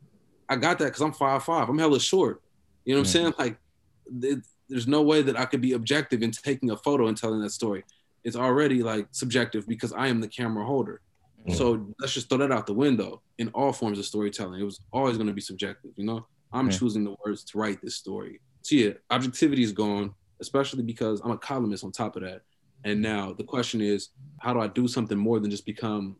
[0.49, 1.69] I got that because I'm five five.
[1.69, 2.41] I'm hella short.
[2.85, 3.33] You know what I'm saying?
[3.37, 3.57] Like,
[4.21, 7.41] th- there's no way that I could be objective in taking a photo and telling
[7.41, 7.83] that story.
[8.23, 11.01] It's already like subjective because I am the camera holder.
[11.55, 14.61] So let's just throw that out the window in all forms of storytelling.
[14.61, 16.27] It was always going to be subjective, you know.
[16.53, 18.39] I'm choosing the words to write this story.
[18.61, 22.41] So yeah, objectivity is gone, especially because I'm a columnist on top of that.
[22.83, 24.09] And now the question is,
[24.41, 26.15] how do I do something more than just become?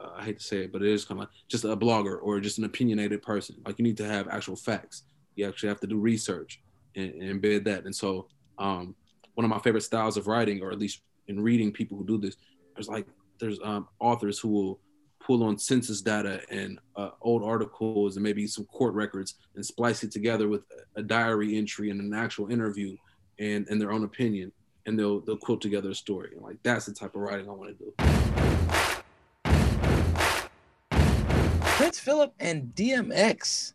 [0.00, 2.18] Uh, I hate to say it, but it is kind of like just a blogger
[2.20, 3.56] or just an opinionated person.
[3.64, 5.04] Like you need to have actual facts.
[5.36, 6.60] You actually have to do research
[6.96, 7.84] and, and embed that.
[7.84, 8.26] And so,
[8.58, 8.94] um,
[9.34, 12.18] one of my favorite styles of writing, or at least in reading people who do
[12.18, 12.36] this,
[12.74, 13.06] there's like
[13.38, 14.80] there's um, authors who will
[15.20, 20.02] pull on census data and uh, old articles and maybe some court records and splice
[20.02, 20.62] it together with
[20.96, 22.96] a diary entry and an actual interview
[23.38, 24.50] and, and their own opinion
[24.86, 27.52] and they'll they'll quilt together a story and like that's the type of writing I
[27.52, 27.92] want to do.
[31.76, 33.72] Prince Philip and DMX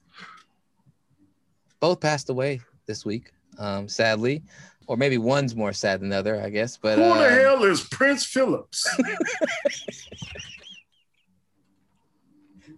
[1.80, 4.44] both passed away this week, um, sadly,
[4.88, 6.78] or maybe one's more sad than the other, I guess.
[6.78, 8.88] But Who the uh, hell is Prince Phillips?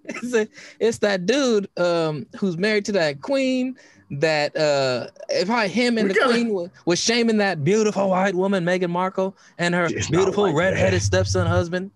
[0.06, 0.48] it's, a,
[0.80, 3.78] it's that dude um, who's married to that queen.
[4.12, 8.10] That uh, if I him and We the gotta- queen was, was shaming that beautiful
[8.10, 11.06] white woman, Meghan Markle, and her beautiful like redheaded that.
[11.06, 11.92] stepson husband.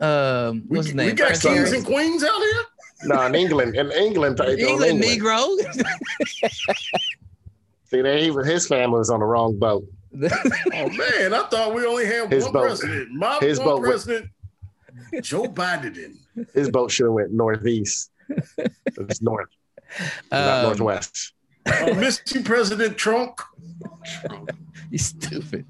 [0.00, 1.76] Um, We, what's his we got Prince kings Harry?
[1.78, 2.62] and queens out here.
[3.04, 5.56] No, in England, in England, in England, Negro.
[7.84, 8.44] See, they even.
[8.44, 9.84] His family was on the wrong boat.
[10.16, 13.10] Oh man, I thought we only had His one boat- president.
[13.12, 14.30] My his one boat was- president,
[15.22, 16.16] Joe Biden.
[16.54, 18.10] His boat should have went northeast.
[18.28, 19.63] It's north, not
[20.32, 21.32] Um, northwest.
[21.66, 22.44] Uh, Mr.
[22.44, 23.40] President Trump.
[24.90, 25.64] You stupid.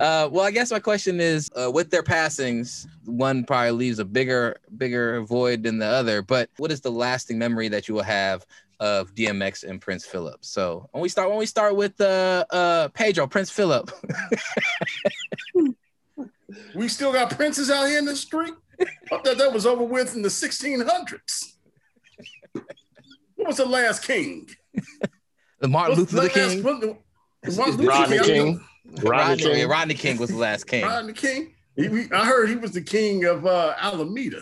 [0.00, 4.04] Uh, well, I guess my question is, uh, with their passings, one probably leaves a
[4.06, 6.22] bigger, bigger void than the other.
[6.22, 8.46] But what is the lasting memory that you will have
[8.80, 10.44] of DMX and Prince Philip?
[10.46, 13.90] So when we start, when we start with uh, uh, Pedro Prince Philip,
[16.74, 18.54] We still got princes out here in the street.
[18.80, 21.54] I thought that was over with in the 1600s.
[23.44, 24.48] What was the last king?
[25.60, 26.96] the Martin Luther the King, Martin
[27.42, 28.58] Luther Rodney King.
[29.02, 29.68] Rodney Rodney, King.
[29.68, 30.82] Rodney King was the last king.
[30.82, 31.52] Rodney King.
[31.76, 34.40] He- we- I heard he was the king of uh, Alameda.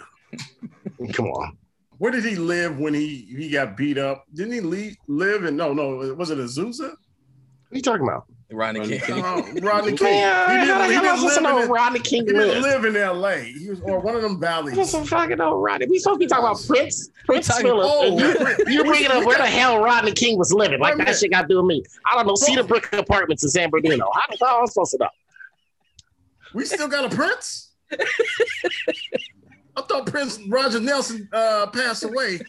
[1.15, 1.59] Come on.
[1.99, 4.25] Where did he live when he, he got beat up?
[4.33, 6.91] Didn't he leave, live in, no, no, was it Azusa?
[6.91, 6.93] What
[7.73, 8.27] are you talking about?
[8.53, 9.25] Rodney Rodney King.
[9.25, 10.09] Uh, Rodney King.
[10.13, 12.01] Man, he how the didn't, he hell am I didn't to live know in, Rodney
[12.01, 13.43] King he didn't live in L.A.
[13.45, 14.77] He was, or one of them valleys.
[14.77, 15.87] What's the fucking know Rodney?
[15.87, 17.87] We supposed to be talking about Prince, Prince talking- Philip.
[17.89, 20.81] oh, and you, you bringing up where the hell Rodney King was living?
[20.81, 21.83] Like that shit got to do with me.
[22.11, 22.35] I don't know.
[22.35, 24.09] Cedar Brook Apartments in San Bernardino.
[24.15, 25.09] How the hell am I supposed to know?
[26.55, 27.71] We still got a prince.
[29.77, 32.41] I thought Prince Roger Nelson uh, passed away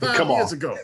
[0.00, 0.36] five Come on.
[0.38, 0.76] years ago.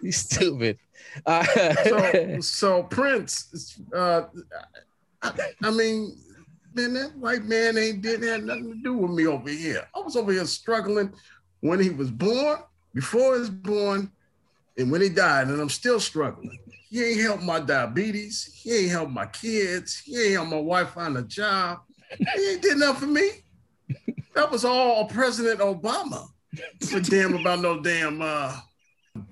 [0.00, 0.78] You stupid.
[1.26, 1.44] Uh,
[1.84, 4.22] So, so Prince, uh,
[5.22, 6.16] I, I mean,
[6.74, 9.86] man, that white man ain't didn't have nothing to do with me over here.
[9.94, 11.12] I was over here struggling
[11.60, 12.58] when he was born,
[12.94, 14.10] before he was born,
[14.78, 16.58] and when he died, and I'm still struggling.
[16.88, 18.50] He ain't helped my diabetes.
[18.54, 19.98] He ain't helped my kids.
[19.98, 21.80] He ain't helped my wife find a job.
[22.18, 23.30] He ain't did nothing for me.
[24.34, 26.26] That was all President Obama.
[26.88, 28.56] For damn about no damn uh,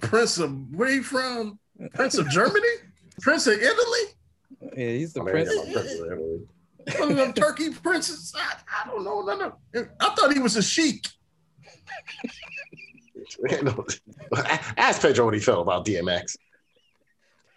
[0.01, 1.59] Prince of where he from?
[1.95, 2.67] Prince of Germany?
[3.21, 4.01] Prince of Italy?
[4.77, 5.51] yeah, he's the I mean, prince.
[5.55, 6.41] yeah, Prince of Italy.
[6.99, 8.33] One of them Turkey princes?
[8.37, 9.21] I, I don't know.
[9.23, 11.07] none of- I thought he was a sheik.
[14.77, 16.37] Ask Pedro what he felt about DMX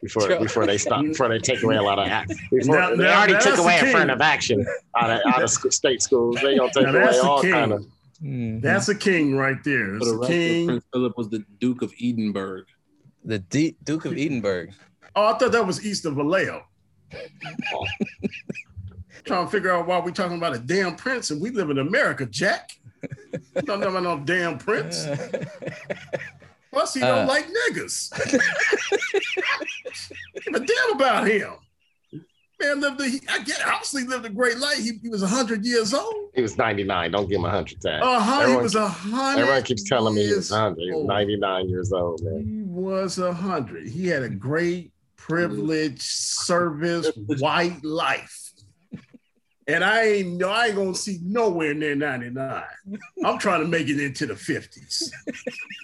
[0.02, 0.40] before Sure.
[0.40, 2.34] before they stop before they take away a lot of act.
[2.52, 4.10] Before, Now- they now already took away a king.
[4.10, 4.66] of action
[4.98, 6.38] out of, out of sc- state schools.
[6.42, 7.86] They gonna take Now away that's all kind of.
[8.22, 8.62] Mhm.
[8.62, 9.98] That's a king right there.
[10.00, 10.68] For the a king.
[10.68, 12.64] Prince Philip was the Duke of Edinburgh.
[13.24, 14.68] The D- Duke of Edinburgh.
[15.16, 16.64] Oh, I thought that was east of Vallejo.
[19.26, 21.78] Trying to figure out why we're talking about a damn prince and we live in
[21.78, 22.72] America, Jack.
[23.66, 25.06] don't know about no damn Prince.
[26.72, 27.28] Plus, he don't Uh.
[27.28, 28.12] like niggas.
[30.46, 31.54] Give a damn about him.
[32.62, 34.78] Man lived a, he, I get obviously lived a great life.
[34.78, 36.32] He, he was hundred years old.
[36.36, 37.12] He was 99.
[37.12, 38.04] Don't give him a hundred times.
[38.04, 38.48] Uh huh.
[38.48, 39.42] He was a hundred.
[39.42, 40.80] Everyone keeps telling me he was 100.
[40.80, 42.44] He was 99 years old, man.
[42.46, 43.88] He was a hundred.
[43.88, 48.38] He had a great privileged service white life.
[49.68, 52.64] And I ain't no, I ain't gonna see nowhere near 99.
[53.24, 55.12] I'm trying to make it into the 50s.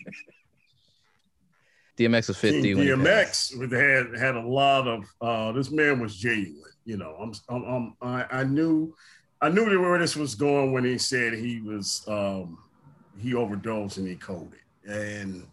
[1.98, 2.90] DMX was 50 when he.
[2.90, 6.64] DMX would- had had a lot of uh this man was genuine.
[6.86, 8.96] You know, I'm, I'm, I'm I, I knew
[9.42, 12.60] I knew where this was going when he said he was um
[13.20, 14.60] he overdosed and he coded.
[14.88, 15.46] And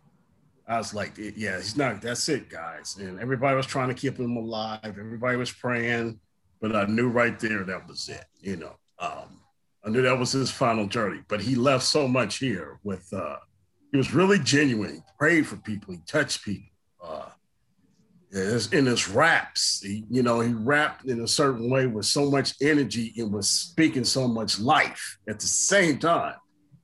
[0.68, 2.96] I was like, yeah, he's not that's it, guys.
[2.98, 6.20] And everybody was trying to keep him alive, everybody was praying,
[6.60, 8.76] but I knew right there that was it, you know.
[8.98, 9.40] Um
[9.84, 13.36] I knew that was his final journey, but he left so much here with uh
[13.94, 14.94] he was really genuine.
[14.94, 15.94] He prayed for people.
[15.94, 16.66] He touched people.
[17.00, 17.28] Uh,
[18.72, 22.54] in his raps, he, you know, he rapped in a certain way with so much
[22.60, 26.34] energy and was speaking so much life at the same time.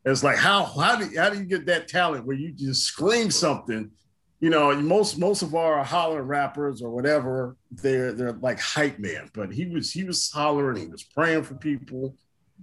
[0.05, 3.33] It's like how how do how do you get that talent where you just scream
[3.33, 3.91] something?
[4.39, 9.31] You know, most most of our holler rappers or whatever, they're they're like hype man,
[9.35, 12.15] but he was he was hollering, he was praying for people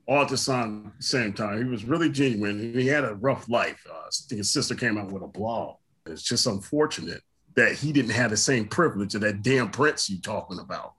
[0.07, 1.57] all at the same, time.
[1.57, 3.85] He was really genuine he had a rough life.
[3.89, 5.75] Uh, his sister came out with a blog.
[6.05, 7.21] It's just unfortunate
[7.55, 10.93] that he didn't have the same privilege of that damn Prince you talking about.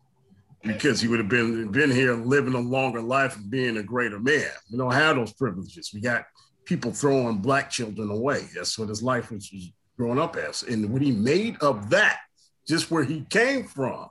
[0.62, 4.18] Because he would have been been here living a longer life and being a greater
[4.18, 4.50] man.
[4.70, 5.92] We don't have those privileges.
[5.94, 6.24] We got
[6.64, 8.48] people throwing black children away.
[8.54, 9.50] That's what his life was
[9.96, 10.64] growing up as.
[10.64, 12.18] And what he made of that,
[12.66, 14.08] just where he came from.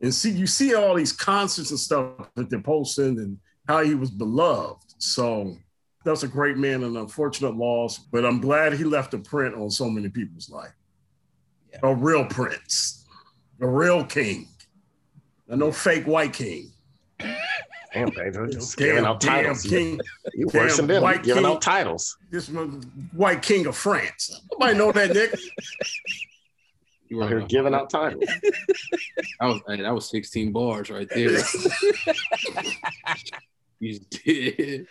[0.00, 3.94] And see, you see all these concerts and stuff that they're posting and how he
[3.94, 4.94] was beloved.
[4.98, 5.56] So
[6.04, 9.70] that's a great man and unfortunate loss, but I'm glad he left a print on
[9.70, 10.72] so many people's life.
[11.82, 13.04] A real prince,
[13.60, 14.48] a real king,
[15.48, 16.72] and no fake white king.
[17.92, 18.36] Damn, baby.
[18.52, 19.62] Just Damn, giving out damn titles.
[19.62, 20.00] king.
[20.34, 21.02] You worse Damn than them.
[21.02, 21.52] white Giving king.
[21.52, 22.16] out titles.
[22.30, 22.48] This
[23.12, 24.40] white king of France.
[24.52, 25.34] Nobody know that, Nick.
[27.10, 28.24] You were here giving out titles.
[29.40, 31.30] That was hey, that was 16 bars right there.
[33.80, 34.86] you did.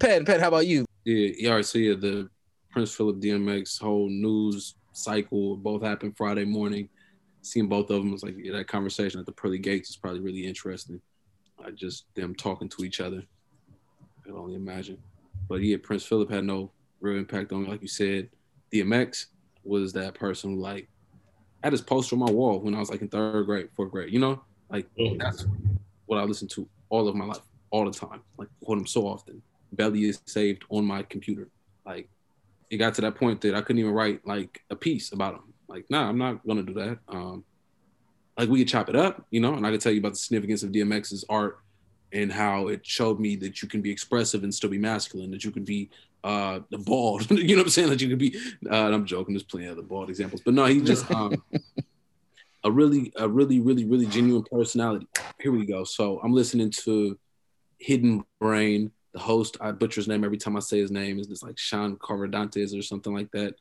[0.00, 0.84] Pat, Pat, how about you?
[1.04, 1.64] Yeah, yeah, all right.
[1.64, 2.28] So yeah, the
[2.72, 6.88] Prince Philip DMX whole news cycle both happened Friday morning.
[7.42, 10.20] Seeing both of them was like yeah, that conversation at the pearly gates is probably
[10.20, 11.00] really interesting.
[11.64, 13.22] Uh, just them talking to each other.
[13.22, 14.98] I can only imagine.
[15.48, 18.28] But yeah, Prince Philip had no real impact on me, like you said.
[18.74, 19.26] DMX
[19.62, 20.88] was that person who like
[21.62, 23.90] I had his poster on my wall when I was like in third grade, fourth
[23.90, 24.12] grade.
[24.12, 24.86] You know, like
[25.18, 25.46] that's
[26.06, 28.22] what I listened to all of my life, all the time.
[28.38, 29.42] Like quote him so often.
[29.72, 31.48] Belly is saved on my computer.
[31.84, 32.08] Like
[32.70, 35.52] it got to that point that I couldn't even write like a piece about him.
[35.68, 36.98] Like, nah, I'm not gonna do that.
[37.08, 37.44] Um,
[38.38, 40.18] like we could chop it up, you know, and I could tell you about the
[40.18, 41.58] significance of DMX's art
[42.12, 45.44] and how it showed me that you can be expressive and still be masculine, that
[45.44, 45.90] you can be
[46.22, 47.88] uh the bald, you know what I'm saying?
[47.90, 48.36] That you can be
[48.70, 50.42] uh and I'm joking, there's plenty of other bald examples.
[50.44, 51.42] But no, he just um
[52.64, 55.06] a really, a really, really, really genuine personality.
[55.40, 55.84] Here we go.
[55.84, 57.18] So I'm listening to
[57.78, 58.92] Hidden Brain.
[59.12, 61.18] The host, I butcher his name every time I say his name.
[61.18, 63.54] Is this like Sean Carvadantes or something like that?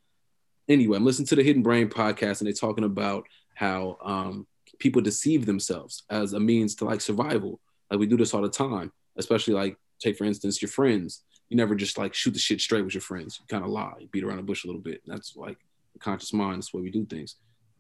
[0.68, 4.46] Anyway, I'm listening to the Hidden Brain podcast, and they're talking about how um,
[4.78, 7.60] people deceive themselves as a means to like survival.
[7.90, 11.24] Like we do this all the time, especially like take for instance your friends.
[11.50, 13.40] You never just like shoot the shit straight with your friends.
[13.40, 15.02] You kind of lie, beat around the bush a little bit.
[15.06, 15.58] That's like
[15.94, 16.58] the conscious mind.
[16.58, 17.36] That's the way we do things.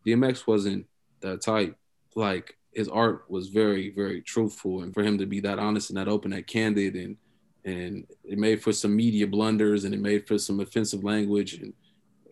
[0.05, 0.87] DMX wasn't
[1.21, 1.75] that type.
[2.15, 5.97] Like his art was very, very truthful, and for him to be that honest and
[5.97, 7.17] that open, that candid, and
[7.65, 11.73] and it made for some media blunders, and it made for some offensive language and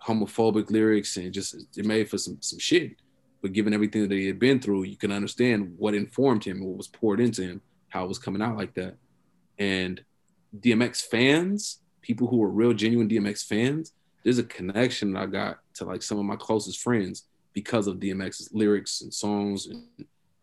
[0.02, 2.96] homophobic lyrics, and just it made for some some shit.
[3.42, 6.78] But given everything that he had been through, you can understand what informed him, what
[6.78, 8.96] was poured into him, how it was coming out like that.
[9.60, 10.04] And
[10.60, 15.86] DMX fans, people who were real genuine DMX fans, there's a connection I got to
[15.86, 17.24] like some of my closest friends
[17.54, 19.68] because of DMX's lyrics and songs.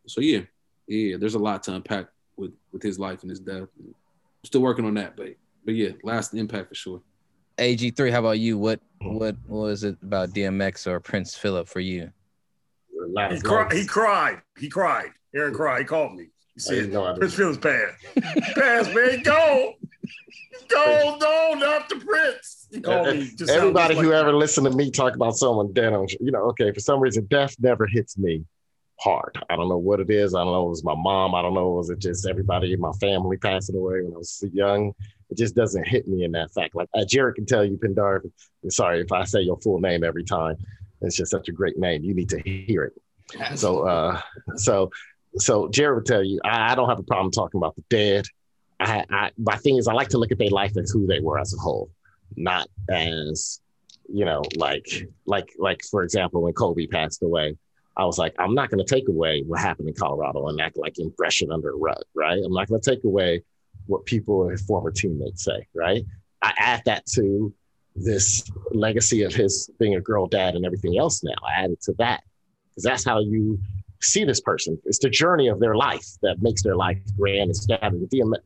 [0.06, 0.40] So yeah,
[0.86, 3.68] yeah, there's a lot to unpack with with his life and his death.
[3.78, 3.94] I'm
[4.44, 5.34] still working on that, but
[5.64, 7.02] but yeah, last impact for sure.
[7.58, 8.58] AG3, how about you?
[8.58, 12.10] What what was it about DMX or Prince Philip for you?
[13.32, 13.72] He cried.
[13.72, 14.42] He cried.
[14.58, 15.10] He cried.
[15.34, 15.80] Aaron cried.
[15.80, 16.28] He called me.
[16.54, 18.54] He said, Prince Philip's passed.
[18.54, 19.22] passed, man.
[19.22, 19.74] Go.
[20.68, 22.68] Go, no, not the Prince.
[22.70, 23.30] He called me.
[23.36, 26.30] Just Everybody just who like- ever listened to me talk about someone dead on, you
[26.30, 28.44] know, okay, for some reason, death never hits me
[29.00, 29.36] hard.
[29.50, 30.34] I don't know what it is.
[30.34, 30.66] I don't know.
[30.66, 31.34] It was my mom.
[31.34, 31.70] I don't know.
[31.70, 34.94] Was it just everybody in my family passing away when I was young?
[35.30, 36.74] it just doesn't hit me in that fact.
[36.74, 38.20] Like uh, Jared can tell you, Pindar.
[38.68, 40.56] Sorry if I say your full name every time.
[41.04, 42.02] It's just such a great name.
[42.02, 43.58] You need to hear it.
[43.58, 44.20] So, uh,
[44.56, 44.90] so,
[45.36, 48.24] so Jared would tell you, I, I don't have a problem talking about the dead.
[48.80, 51.20] I, I, my thing is, I like to look at their life as who they
[51.20, 51.90] were as a whole,
[52.36, 53.60] not as,
[54.12, 57.56] you know, like, like, like for example, when Kobe passed away,
[57.96, 60.76] I was like, I'm not going to take away what happened in Colorado and act
[60.76, 62.38] like impression under a rug, right?
[62.44, 63.42] I'm not going to take away
[63.86, 66.02] what people his former teammates say, right?
[66.42, 67.54] I add that to
[67.94, 68.42] this
[68.72, 71.34] legacy of his being a girl dad and everything else now.
[71.56, 72.22] Added to that
[72.70, 73.58] because that's how you
[74.00, 74.78] see this person.
[74.84, 78.08] It's the journey of their life that makes their life grand and.
[78.08, 78.38] DMX,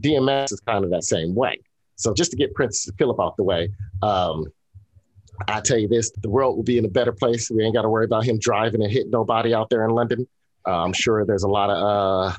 [0.00, 1.60] DMX is kind of that same way.
[1.96, 3.70] So just to get Prince Philip out the way,
[4.02, 4.46] um,
[5.48, 7.50] I tell you this: the world will be in a better place.
[7.50, 10.26] We ain't got to worry about him driving and hitting nobody out there in London.
[10.66, 12.36] Uh, I'm sure there's a lot of uh,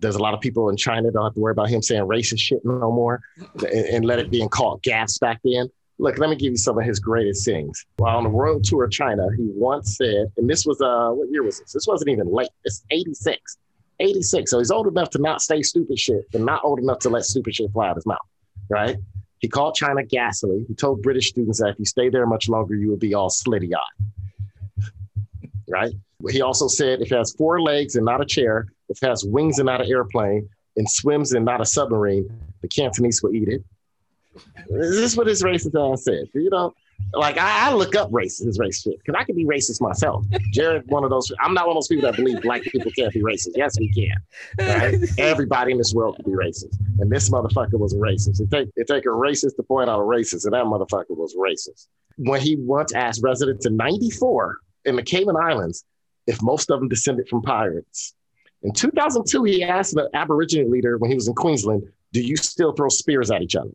[0.00, 2.40] there's a lot of people in China don't have to worry about him saying racist
[2.40, 3.22] shit no more,
[3.54, 5.68] and, and let it being called gas back then.
[5.98, 7.86] Look, let me give you some of his greatest things.
[7.96, 11.30] While on the world tour of China, he once said, and this was uh, what
[11.30, 11.72] year was this?
[11.72, 12.50] This wasn't even late.
[12.64, 13.56] It's 86.
[13.98, 14.50] 86.
[14.50, 17.24] So he's old enough to not say stupid shit, but not old enough to let
[17.24, 18.18] stupid shit fly out his mouth,
[18.68, 18.96] right?
[19.38, 20.64] He called China ghastly.
[20.68, 23.30] He told British students that if you stay there much longer, you will be all
[23.30, 24.84] slitty eyed,
[25.68, 25.92] right?
[26.30, 29.24] He also said if it has four legs and not a chair, if it has
[29.24, 32.28] wings and not an airplane, and swims and not a submarine,
[32.60, 33.64] the Cantonese will eat it.
[34.68, 36.28] This is what his racist ass said.
[36.34, 36.74] You know,
[37.12, 40.24] like I, I look up racist, racist shit because I can be racist myself.
[40.52, 41.30] Jared, one of those.
[41.40, 43.52] I'm not one of those people that believe black people can't be racist.
[43.54, 44.16] Yes, we can.
[44.58, 44.98] Right?
[45.18, 48.40] Everybody in this world can be racist, and this motherfucker was a racist.
[48.40, 51.34] It take it take a racist to point out a racist, and that motherfucker was
[51.36, 51.88] racist.
[52.16, 55.84] When he once asked residents in '94 in the Cayman Islands
[56.26, 58.14] if most of them descended from pirates.
[58.62, 61.84] In 2002, he asked an Aboriginal leader when he was in Queensland
[62.16, 63.68] do you still throw spears at each other?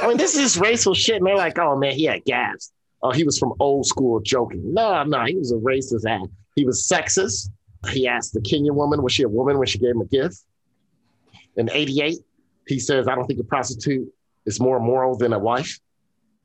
[0.00, 1.16] I mean, this is racial shit.
[1.16, 2.72] And they're like, oh man, he had gas.
[3.02, 4.72] Oh, he was from old school joking.
[4.72, 6.26] No, no, he was a racist ass.
[6.56, 7.50] He was sexist.
[7.90, 10.38] He asked the Kenyan woman, was she a woman when she gave him a gift?
[11.56, 12.16] In 88,
[12.66, 14.10] he says, I don't think a prostitute
[14.46, 15.78] is more moral than a wife,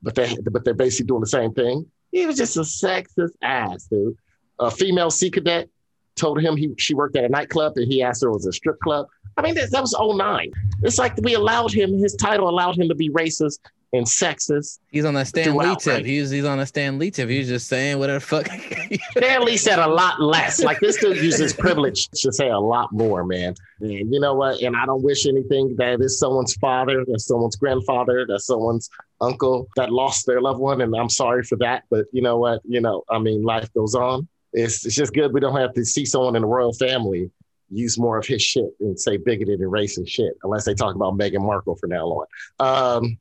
[0.02, 1.86] but they but they're basically doing the same thing.
[2.12, 4.18] He was just a sexist ass, dude.
[4.60, 5.70] A female sea cadet
[6.18, 8.52] told him he she worked at a nightclub and he asked her it was a
[8.52, 9.08] strip club.
[9.38, 10.52] I mean, that, that was 09.
[10.84, 13.60] It's like we allowed him, his title allowed him to be racist
[13.94, 14.80] and sexist.
[14.92, 15.94] He's on that Stan Lee tip.
[15.94, 16.06] Right?
[16.06, 17.30] He's he's on a Stan Lee tip.
[17.30, 18.48] He's just saying whatever the fuck.
[19.18, 20.62] Stan Lee said a lot less.
[20.62, 23.56] Like this dude uses privilege to say a lot more, man.
[23.80, 24.62] And you know what?
[24.62, 28.90] And I don't wish anything that is someone's father, that's someone's grandfather, that's someone's
[29.22, 30.82] uncle that lost their loved one.
[30.82, 31.84] And I'm sorry for that.
[31.90, 32.62] But you know what?
[32.66, 34.28] You know, I mean, life goes on.
[34.54, 37.30] It's, it's just good we don't have to see someone in the royal family
[37.70, 41.18] use more of his shit and say bigoted and racist shit, unless they talk about
[41.18, 42.28] Meghan Markle from now on.
[42.60, 43.18] Um,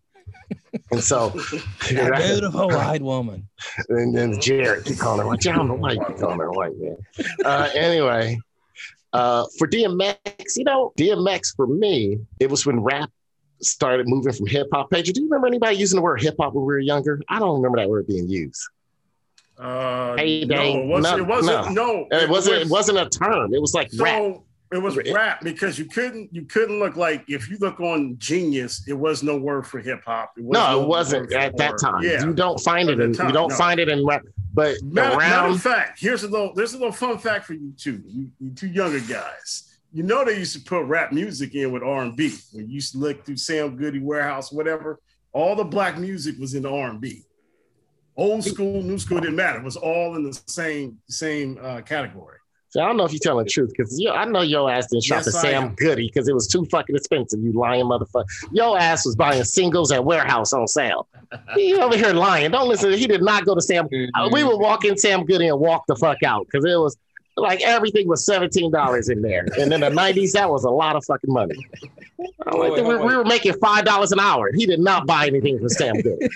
[0.90, 1.30] and so,
[1.88, 3.48] beautiful white woman.
[3.88, 5.46] And then Jared keep calling her white.
[5.46, 6.96] I don't know why you keep calling her white man.
[7.44, 8.38] Uh, anyway,
[9.12, 13.10] uh, for DMX, you know, DMX for me, it was when rap
[13.62, 14.90] started moving from hip hop.
[14.90, 17.20] Pedro, do you remember anybody using the word hip hop when we were younger?
[17.28, 18.60] I don't remember that word being used.
[19.58, 21.16] Uh, no, it wasn't.
[21.18, 21.72] no, it wasn't.
[21.74, 22.06] no.
[22.10, 22.56] No, it wasn't.
[22.62, 23.54] It wasn't a term.
[23.54, 24.36] It was like so rap.
[24.72, 26.28] It was rap because you couldn't.
[26.34, 30.02] You couldn't look like if you look on Genius, it was no word for hip
[30.04, 30.32] hop.
[30.36, 32.02] No, it wasn't at that time.
[32.02, 33.12] Yeah, You don't find it in.
[33.12, 33.56] time, You don't no.
[33.56, 34.22] find it in rap.
[34.52, 36.52] But Matter, matter around of fact, here's a little.
[36.54, 38.02] There's a little fun fact for you two.
[38.06, 39.78] You, you two younger guys.
[39.92, 42.34] You know they used to put rap music in with R and B.
[42.52, 45.00] When you used to look through Sam Goody Warehouse, whatever.
[45.32, 47.22] All the black music was in R and B.
[48.16, 49.58] Old school, new school didn't matter.
[49.58, 52.38] It was all in the same same uh, category.
[52.68, 55.04] So I don't know if you're telling the truth because I know your ass didn't
[55.04, 55.74] shop Yes, the I Sam am.
[55.76, 57.40] Goody because it was too fucking expensive.
[57.40, 58.24] You lying motherfucker.
[58.52, 61.08] Your ass was buying singles at warehouse on sale.
[61.54, 62.50] He over here lying.
[62.50, 62.92] Don't listen.
[62.92, 63.88] He did not go to Sam.
[64.14, 66.96] Uh, We would walk in Sam Goody and walk the fuck out because it was
[67.36, 69.46] like everything was seventeen dollars in there.
[69.58, 71.54] And in the nineties, that was a lot of fucking money.
[72.46, 74.50] I'm like, Wait, we, wait, we were making five dollars an hour.
[74.54, 76.28] He did not buy anything from Sam Goody.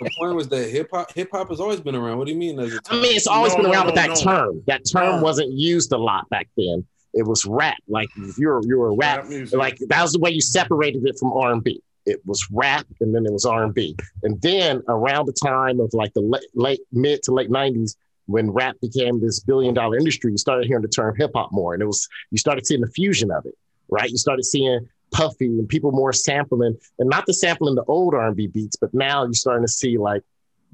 [0.00, 2.18] The point was that hip hop hip hop has always been around.
[2.18, 2.56] What do you mean?
[2.56, 4.14] There's a I mean, it's always No, been around, no, but that no.
[4.16, 5.22] term, that term No.
[5.22, 6.86] wasn't used a lot back then.
[7.14, 7.76] It was rap.
[7.88, 11.18] Like if you're you're a rap, Rap like that was the way you separated it
[11.18, 11.82] from R and B.
[12.06, 13.94] It was rap, and then it was R and B.
[14.22, 17.96] And then around the time of like the late, late mid to late '90s,
[18.28, 21.72] when rap became this billion dollar industry, you started hearing the term hip hop more,
[21.72, 23.54] and it was you started seeing the fusion of it,
[23.88, 24.10] right?
[24.10, 28.28] You started seeing Puffy and people more sampling, and not the sampling the old R
[28.28, 30.22] and B beats, but now you're starting to see like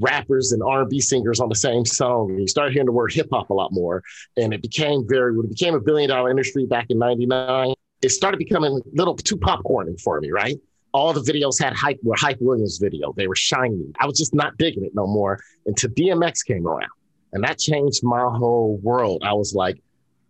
[0.01, 2.31] rappers and R&B singers on the same song.
[2.31, 4.03] And you start hearing the word hip hop a lot more.
[4.37, 8.09] And it became very, when it became a billion dollar industry back in 99, it
[8.09, 10.59] started becoming a little too popcorny for me, right?
[10.95, 13.13] all the videos had hype were hype Williams video.
[13.13, 13.93] They were shiny.
[13.99, 16.89] I was just not digging it no more until DMX came around.
[17.35, 19.22] And that changed my whole world.
[19.24, 19.80] I was like,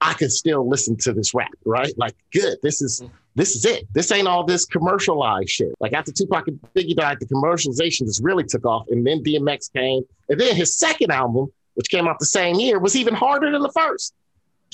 [0.00, 1.92] I can still listen to this rap, right?
[1.96, 2.58] Like, good.
[2.62, 3.10] This is mm.
[3.34, 3.86] this is it.
[3.92, 5.72] This ain't all this commercialized shit.
[5.80, 8.86] Like after Tupac and Biggie died, the commercialization just really took off.
[8.88, 10.02] And then DMX came.
[10.28, 13.62] And then his second album, which came out the same year, was even harder than
[13.62, 14.14] the first.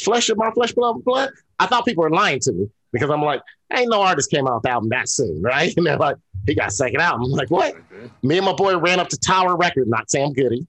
[0.01, 1.31] Flesh of my flesh, blood, blood.
[1.59, 4.55] I thought people were lying to me because I'm like, ain't no artist came out
[4.55, 5.75] with the album that soon, right?
[5.77, 6.17] And they're like,
[6.47, 7.25] he got second album.
[7.25, 7.75] I'm like, what?
[8.23, 10.67] Me and my boy ran up to Tower Record, not Sam Goody.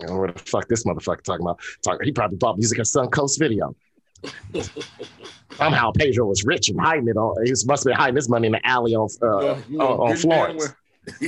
[0.00, 1.60] I don't know what the fuck this motherfucker talking about.
[1.82, 3.74] Talk, he probably bought music at Suncoast Video.
[5.56, 7.44] Somehow Pedro was rich and hiding it on.
[7.44, 10.02] He must have been hiding his money in the alley on uh, Yeah, you know,
[10.02, 10.74] on, on Florence.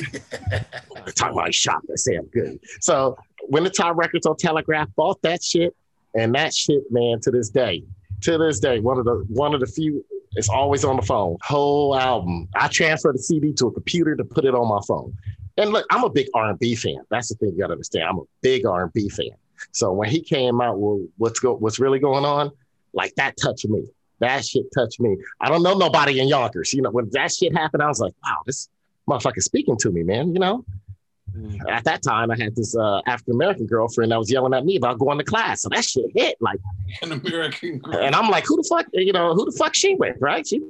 [1.15, 2.59] Talking about he shop at Sam Goody.
[2.81, 3.17] So
[3.49, 5.77] when the Time records on Telegraph bought that shit,
[6.15, 7.85] and that shit, man, to this day,
[8.23, 10.03] to this day, one of the one of the few
[10.33, 11.37] it's always on the phone.
[11.43, 12.49] Whole album.
[12.55, 15.17] I transferred the CD to a computer to put it on my phone.
[15.59, 16.99] And look, I'm a big R&B fan.
[17.11, 18.05] That's the thing you gotta understand.
[18.05, 19.31] I'm a big R&B fan.
[19.73, 22.51] So when he came out with what's go what's really going on,
[22.93, 23.85] like that touched me.
[24.19, 25.17] That shit touched me.
[25.41, 26.73] I don't know nobody in Yonkers.
[26.73, 28.69] You know, when that shit happened, I was like, wow, this
[29.09, 30.33] motherfucker speaking to me, man.
[30.33, 30.65] You know,
[31.69, 34.77] at that time, I had this uh, African American girlfriend that was yelling at me
[34.77, 35.63] about going to class.
[35.63, 36.59] So that shit hit like,
[37.03, 37.99] An American girl.
[37.99, 40.47] and I'm like, who the fuck, you know, who the fuck she with, right?
[40.47, 40.63] She,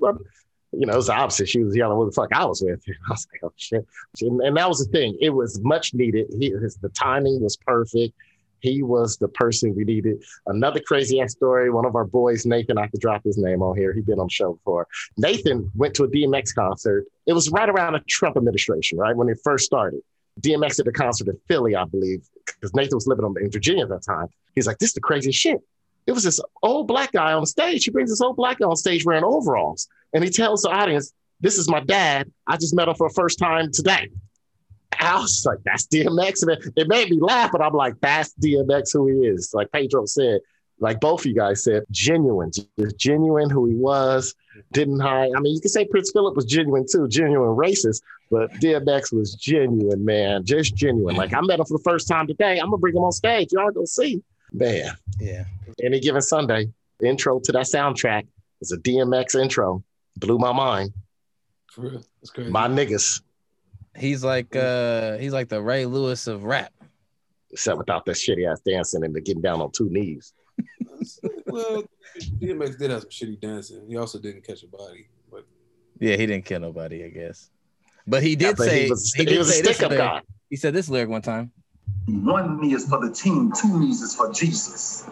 [0.73, 1.49] you know, it's opposite.
[1.49, 2.83] She was yelling what the fuck I was with.
[3.09, 3.87] I was like, oh shit.
[4.23, 5.17] And, and that was the thing.
[5.21, 6.27] It was much needed.
[6.39, 8.14] He, his, the timing was perfect.
[8.61, 10.25] He was the person we needed.
[10.47, 11.71] Another crazy ass story.
[11.71, 13.93] One of our boys, Nathan, I could drop his name on here.
[13.93, 14.89] He's been on the show before.
[15.17, 17.07] Nathan went to a DMX concert.
[17.27, 19.14] It was right around the Trump administration, right?
[19.14, 20.01] When it first started.
[20.41, 23.89] DMX did a concert in Philly, I believe, because Nathan was living in Virginia at
[23.91, 24.27] that time.
[24.55, 25.61] He's like, this is the craziest shit.
[26.07, 27.85] It was this old black guy on stage.
[27.85, 29.89] He brings this old black guy on stage wearing overalls.
[30.17, 32.33] And he tells the audience, this is my dad.
[32.47, 34.09] I just met him for the first time today.
[34.99, 36.43] I was like, that's DMX.
[36.43, 39.53] And it, made me laugh, but I'm like, that's DMX who he is.
[39.53, 40.41] Like Pedro said,
[40.81, 44.35] like both of you guys said, genuine, just genuine who he was,
[44.73, 45.33] didn't hide.
[45.37, 48.01] I mean, you can say Prince Philip was genuine too, genuine racist,
[48.31, 51.14] but DMX was genuine, man, just genuine.
[51.14, 52.59] Like I met him for the first time today.
[52.59, 53.53] I'm gonna bring him on stage.
[53.53, 54.23] Y'all gonna see.
[54.51, 55.45] Man, Yeah.
[55.83, 56.71] any given Sunday,
[57.03, 58.27] intro to that soundtrack
[58.62, 59.85] is a DMX intro.
[60.19, 60.93] Blew my mind.
[61.73, 62.03] For real.
[62.21, 62.51] That's crazy.
[62.51, 63.21] My niggas,
[63.97, 66.73] He's like uh he's like the Ray Lewis of rap.
[67.51, 70.35] except without that shitty ass dancing and the getting down on two knees.
[71.47, 71.83] well,
[72.41, 73.87] DMX did have some shitty dancing.
[73.89, 75.09] He also didn't catch a body.
[75.31, 75.47] But
[75.99, 77.51] Yeah, he didn't kill nobody, I guess.
[78.07, 79.91] But he did Yeah, but he say was- he, he was a say this stick-up
[79.93, 80.05] lyric.
[80.07, 80.21] guy.
[80.51, 81.53] He said this lyric one time.
[82.07, 85.09] One knee is for the team, two knees is for Jesus.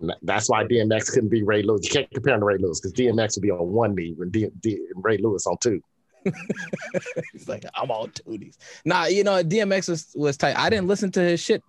[0.00, 1.84] And That's why DMX couldn't be Ray Lewis.
[1.84, 4.32] You can't compare him to Ray Lewis because DMX would be on one knee and,
[4.32, 5.82] D, D, Ray Lewis on two.
[7.32, 8.56] He's like, I'm all tooties.
[8.84, 10.56] Nah, you know, DMX was, was tight.
[10.56, 11.62] I didn't listen to his shit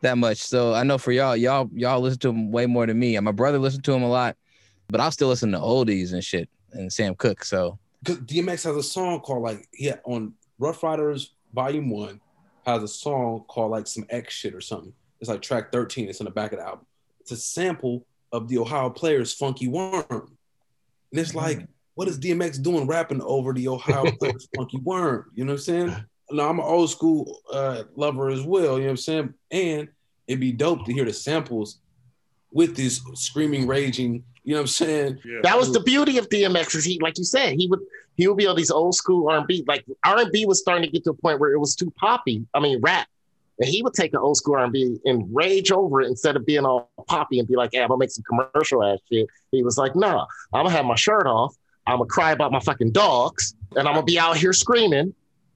[0.00, 0.38] that much.
[0.38, 3.16] So I know for y'all, y'all, y'all listen to him way more than me.
[3.16, 4.36] And my brother listened to him a lot,
[4.88, 7.44] but I'll still listen to oldies and shit and Sam Cooke.
[7.44, 12.20] So because DMX has a song called like yeah on Ruff Ryders Volume One
[12.66, 14.92] has a song called like some X shit or something.
[15.20, 16.08] It's like track 13.
[16.08, 16.86] It's in the back of the album.
[17.30, 20.04] It's a sample of the Ohio Players' Funky Worm.
[20.10, 25.30] And it's like, what is DMX doing rapping over the Ohio Players' Funky Worm?
[25.34, 25.96] You know what I'm saying?
[26.30, 28.76] Now I'm an old school uh, lover as well.
[28.76, 29.34] You know what I'm saying?
[29.50, 29.88] And
[30.26, 31.80] it'd be dope to hear the samples
[32.50, 34.24] with this screaming, raging.
[34.42, 35.18] You know what I'm saying?
[35.42, 36.76] That was the beauty of DMX.
[36.76, 37.80] Is he, like you said, he would
[38.16, 39.64] he would be on these old school R and B.
[39.68, 41.90] Like R and B was starting to get to a point where it was too
[41.90, 42.46] poppy.
[42.54, 43.06] I mean, rap.
[43.60, 46.36] And he would take an old school R and B and rage over it instead
[46.36, 49.26] of being all poppy and be like, "Yeah, I'm gonna make some commercial ass shit."
[49.50, 51.56] He was like, "Nah, I'm gonna have my shirt off.
[51.86, 55.14] I'm gonna cry about my fucking dogs, and I'm gonna be out here screaming."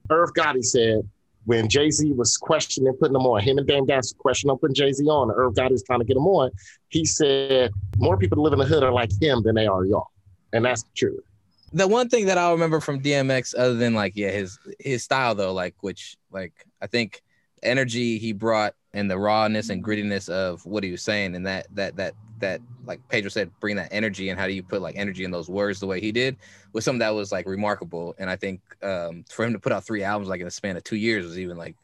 [0.09, 1.07] Irv Gotti said
[1.45, 4.91] when Jay Z was questioning putting them on, him and Dame Dash questioning putting Jay
[4.91, 5.31] Z on.
[5.31, 6.51] Irv Gotti was trying to get him on.
[6.89, 9.85] He said more people that live in the hood are like him than they are
[9.85, 10.07] y'all,
[10.51, 11.23] and that's truth.
[11.71, 15.35] the one thing that I'll remember from DMX, other than like, yeah, his his style
[15.35, 17.21] though, like which like I think
[17.65, 19.91] energy he brought and the rawness and mm-hmm.
[19.91, 23.77] grittiness of what he was saying and that that that that like Pedro said, bring
[23.77, 26.11] that energy and how do you put like energy in those words the way he
[26.11, 26.35] did
[26.73, 28.15] was something that was like remarkable.
[28.17, 30.77] And I think um for him to put out three albums like in the span
[30.77, 31.75] of two years was even like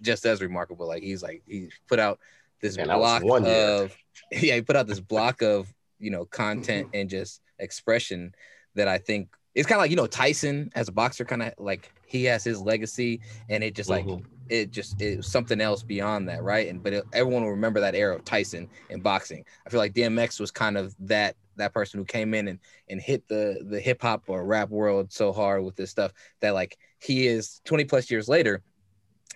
[0.00, 0.86] just as remarkable.
[0.86, 2.18] Like he's like he put out
[2.60, 3.94] this Man, block one of
[4.32, 6.96] yeah, he put out this block of you know content mm-hmm.
[6.96, 8.34] and just expression
[8.74, 11.52] that I think it's kind of like you know Tyson as a boxer, kind of
[11.58, 14.24] like he has his legacy, and it just like mm-hmm.
[14.52, 16.68] It just it was something else beyond that, right?
[16.68, 19.44] And but it, everyone will remember that era of Tyson in boxing.
[19.66, 22.58] I feel like DMX was kind of that that person who came in and
[22.90, 26.50] and hit the the hip hop or rap world so hard with this stuff that
[26.50, 28.62] like he is 20 plus years later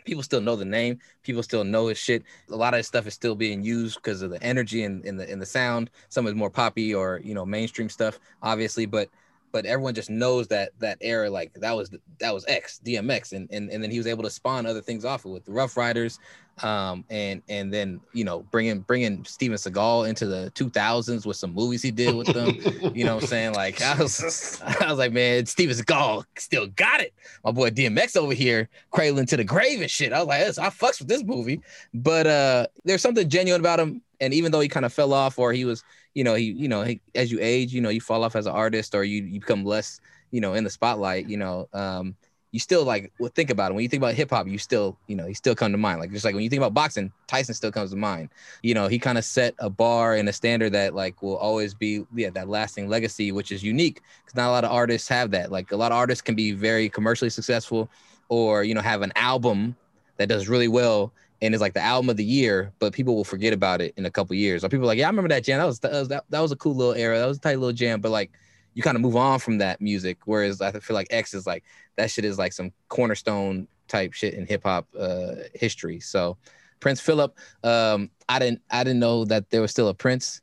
[0.05, 3.07] people still know the name people still know his shit a lot of his stuff
[3.07, 6.27] is still being used because of the energy and in the in the sound some
[6.27, 9.11] is more poppy or you know mainstream stuff obviously but
[9.53, 13.49] but everyone just knows that that era like that was that was X DMX and
[13.51, 15.77] and, and then he was able to spawn other things off it with the Ruff
[15.77, 16.19] Ryders
[16.63, 21.53] um and and then you know bringing bringing Steven Seagal into the 2000s with some
[21.53, 22.49] movies he did with them
[22.95, 23.55] you know what I'm saying?
[23.55, 27.13] Like I was I was like man Steven Seagal still got it.
[27.45, 30.13] My boy DMX over here cradling to the grave and shit.
[30.13, 31.61] I was like I fucks with this movie.
[31.93, 35.39] But uh there's something genuine about him and even though he kind of fell off
[35.39, 35.83] or he was
[36.17, 38.47] you know, he, you know, he, as you age, you know, you fall off as
[38.47, 40.01] an artist or you, you become less,
[40.31, 42.17] you know, in the spotlight, you know, um,
[42.53, 43.75] you still like well, think about it.
[43.75, 46.01] When you think about hip hop, you still, you know, he still come to mind.
[46.01, 48.31] Like just like when you think about boxing, Tyson still comes to mind.
[48.63, 51.75] You know, he kind of set a bar and a standard that like will always
[51.75, 55.33] be yeah, that lasting legacy, which is unique because not a lot of artists have
[55.33, 55.53] that.
[55.53, 57.91] Like a lot of artists can be very commercially successful
[58.31, 59.77] or, you know, have an album
[60.17, 61.13] that does really well
[61.43, 64.07] and it's like the album of the year, but people will forget about it in
[64.07, 64.65] a couple years.
[64.65, 65.59] Or people are like, yeah, I remember that jam.
[65.59, 67.19] That was that was, that, that was a cool little era.
[67.19, 68.01] That was a tight little jam.
[68.01, 68.31] But like,
[68.75, 70.19] you kind of move on from that music.
[70.25, 71.65] Whereas I feel like X is like
[71.97, 76.01] that shit is like some cornerstone type shit in hip hop uh, history.
[76.01, 76.37] So
[76.81, 80.41] Prince Philip, um, I didn't I didn't know that there was still a Prince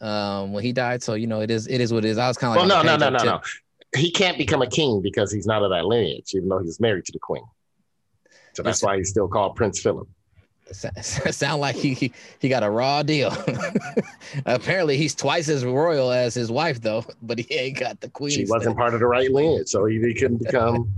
[0.00, 1.02] um, when he died.
[1.02, 2.18] So you know, it is it is what it is.
[2.18, 3.40] I was kind of like, well, no, no, no, no, no.
[3.96, 7.04] He can't become a king because he's not of that lineage, even though he's married
[7.06, 7.44] to the queen.
[8.54, 10.08] So that's why he's still called Prince Philip.
[11.02, 13.32] sound like he, he he got a raw deal.
[14.46, 18.30] Apparently, he's twice as royal as his wife, though, but he ain't got the queen.
[18.30, 20.92] She wasn't part of the right lineage, so he, he couldn't become.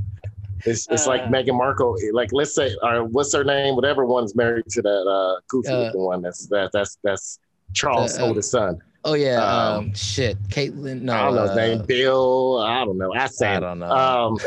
[0.64, 1.96] It's, it's uh, like Meghan Markle.
[2.12, 3.76] Like let's say, or what's her name?
[3.76, 6.22] Whatever one's married to that uh, goofy uh, looking one.
[6.22, 7.38] That's that that's that's
[7.74, 8.80] Charles' uh, oldest son.
[9.08, 11.00] Oh yeah, um, um, shit, Caitlyn.
[11.00, 11.80] No, I don't know his name.
[11.80, 12.58] Uh, Bill.
[12.58, 13.14] I don't know.
[13.14, 13.90] I say I don't know.
[13.90, 14.38] Um,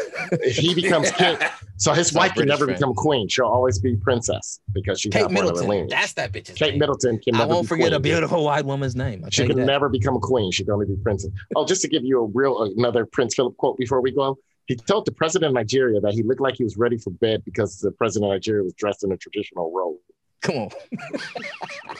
[0.51, 1.35] he becomes king,
[1.77, 2.77] so his wife can never friend.
[2.77, 3.27] become queen.
[3.27, 5.65] She'll always be princess because she's Kate not Middleton.
[5.65, 6.79] Part of the That's that bitch's Kate name.
[6.79, 7.33] Middleton can.
[7.33, 7.93] Never I won't forget queen.
[7.93, 9.23] a beautiful white woman's name.
[9.23, 10.51] I'll she can never become a queen.
[10.51, 11.31] She can only be princess.
[11.55, 14.37] Oh, just to give you a real another Prince Philip quote before we go.
[14.67, 17.41] He told the president of Nigeria that he looked like he was ready for bed
[17.45, 19.97] because the president of Nigeria was dressed in a traditional robe.
[20.41, 20.69] Come on.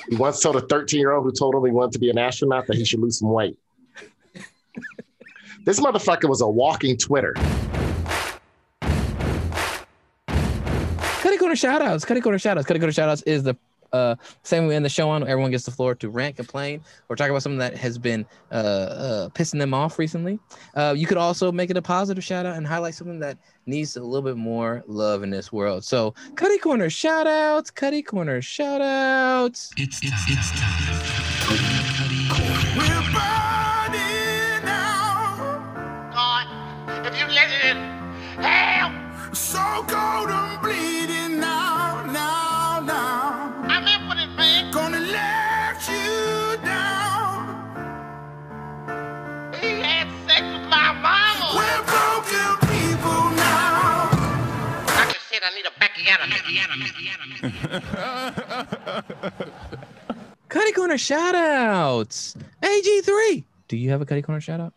[0.10, 2.18] he once told a 13 year old who told him he wanted to be an
[2.18, 3.58] astronaut that he should lose some weight.
[5.66, 7.36] this motherfucker was a walking Twitter.
[11.22, 12.04] Cutty Corner shout outs.
[12.04, 12.68] Cutty Corner shout outs.
[12.68, 13.56] Cutty Corner shout outs is the
[13.94, 17.16] uh, same way in the show on, everyone gets the floor to rant, complain, or
[17.16, 20.40] talk about something that has been uh, uh, pissing them off recently.
[20.76, 23.96] Uh, you could also make it a positive shout out and highlight something that needs
[23.96, 25.84] a little bit more love in this world.
[25.84, 29.72] So, Cutty Corner shout outs, Cutty Corner shout outs.
[29.78, 31.81] It's, it's, it's time.
[60.50, 62.36] Cutty Corner shout outs.
[62.62, 63.44] AG3.
[63.68, 64.74] Do you have a Cutty Corner shout out?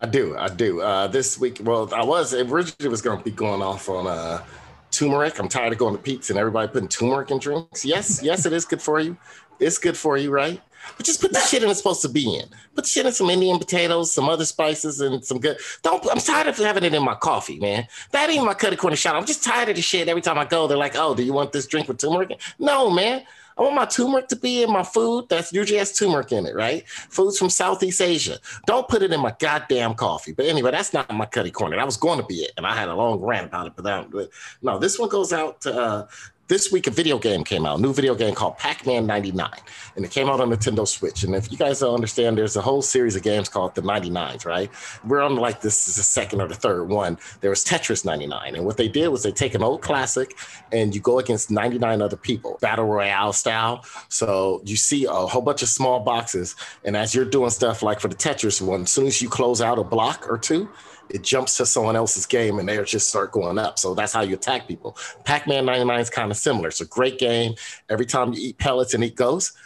[0.00, 0.80] I do, I do.
[0.80, 4.42] Uh, this week, well, I was originally was going to be going off on uh,
[4.90, 5.38] turmeric.
[5.38, 7.84] I'm tired of going to Peet's and everybody putting turmeric in drinks.
[7.84, 9.16] Yes, yes, it is good for you.
[9.58, 10.60] It's good for you, right?
[10.96, 12.48] But just put the shit in it's supposed to be in.
[12.74, 15.58] Put the shit in some Indian potatoes, some other spices, and some good.
[15.82, 16.04] Don't.
[16.10, 17.86] I'm tired of having it in my coffee, man.
[18.12, 19.16] That ain't my cutty corner shot.
[19.16, 20.08] I'm just tired of the shit.
[20.08, 22.90] Every time I go, they're like, "Oh, do you want this drink with turmeric?" No,
[22.90, 23.22] man.
[23.58, 26.54] I want my turmeric to be in my food that's usually has turmeric in it,
[26.54, 26.86] right?
[26.86, 28.38] Foods from Southeast Asia.
[28.66, 30.32] Don't put it in my goddamn coffee.
[30.32, 31.76] But anyway, that's not my cutty corner.
[31.76, 32.52] That was going to be it.
[32.58, 34.28] And I had a long rant about it, but that,
[34.60, 36.06] no, this one goes out to uh,
[36.48, 39.50] this week a video game came out, new video game called Pac-Man 99,
[39.96, 41.24] and it came out on Nintendo Switch.
[41.24, 44.44] And if you guys don't understand, there's a whole series of games called the 99s,
[44.44, 44.70] right?
[45.04, 47.18] We're on like this is the second or the third one.
[47.40, 50.34] There was Tetris 99, and what they did was they take an old classic
[50.70, 53.84] and you go against 99 other people, battle royale style.
[54.08, 57.98] So you see a whole bunch of small boxes, and as you're doing stuff like
[57.98, 60.68] for the Tetris one, as soon as you close out a block or two,
[61.10, 63.78] it jumps to someone else's game and they just start going up.
[63.78, 64.96] So that's how you attack people.
[65.24, 66.68] Pac-Man 99 is kind of similar.
[66.68, 67.54] It's a great game.
[67.88, 69.56] Every time you eat pellets and eat ghosts,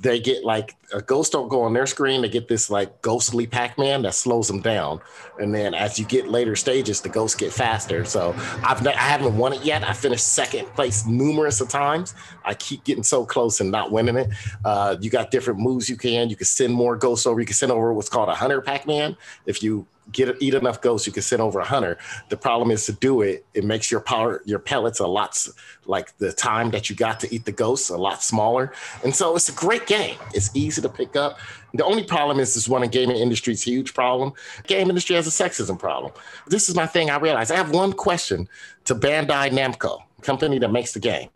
[0.00, 3.46] they get like a ghost don't go on their screen, they get this like ghostly
[3.46, 5.00] Pac-Man that slows them down.
[5.38, 8.04] And then as you get later stages, the ghosts get faster.
[8.04, 8.34] So
[8.64, 9.84] I've ne- I haven't won it yet.
[9.84, 12.14] I finished second place numerous of times.
[12.44, 14.30] I keep getting so close and not winning it.
[14.64, 16.28] Uh, you got different moves you can.
[16.28, 17.40] You can send more ghosts over.
[17.40, 19.16] You can send over what's called a hunter Pac-Man.
[19.46, 21.98] If you get eat enough ghosts, you can send over a hunter.
[22.28, 25.46] The problem is to do it, it makes your power, your pellets a lot
[25.86, 28.72] like the time that you got to eat the ghosts a lot smaller.
[29.02, 30.16] And so it's a great game.
[30.32, 31.38] It's easy to pick up.
[31.74, 34.32] The only problem is this one in gaming industry's huge problem.
[34.66, 36.12] Game industry has a sexism problem.
[36.46, 37.10] This is my thing.
[37.10, 38.48] I realize I have one question
[38.84, 41.28] to Bandai Namco, company that makes the game.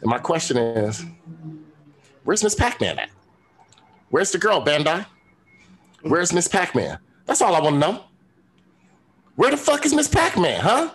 [0.00, 1.04] And my question is,
[2.24, 3.10] where's Miss Pac-Man at?
[4.10, 5.06] Where's the girl, Bandai?
[6.02, 6.98] Where's Miss Pac-Man?
[7.26, 8.04] That's all I want to know.
[9.36, 10.90] Where the fuck is Miss Pac-Man, huh?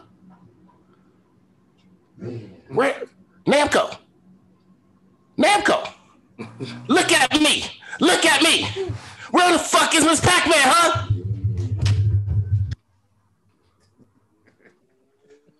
[2.69, 3.03] Where
[3.45, 3.97] Namco?
[5.37, 5.93] Namco.
[6.87, 7.65] Look at me.
[7.99, 8.63] Look at me.
[9.31, 11.07] Where the fuck is Miss Pac-Man, huh?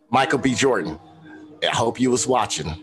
[0.10, 0.56] Michael B.
[0.56, 1.00] Jordan.
[1.64, 2.74] I hope you was watching.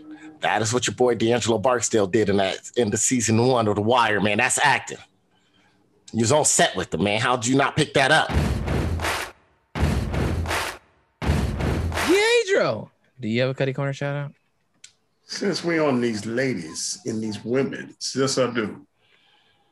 [0.41, 3.75] That is what your boy D'Angelo Barksdale did in that in the season one of
[3.75, 4.37] The Wire, man.
[4.37, 4.99] That's acting.
[6.13, 7.19] You was on set with them, man.
[7.19, 8.31] How'd you not pick that up?
[12.57, 14.31] Pietro, do you have a Cutty Corner shout out?
[15.25, 18.87] Since we on these ladies and these women, yes, I do.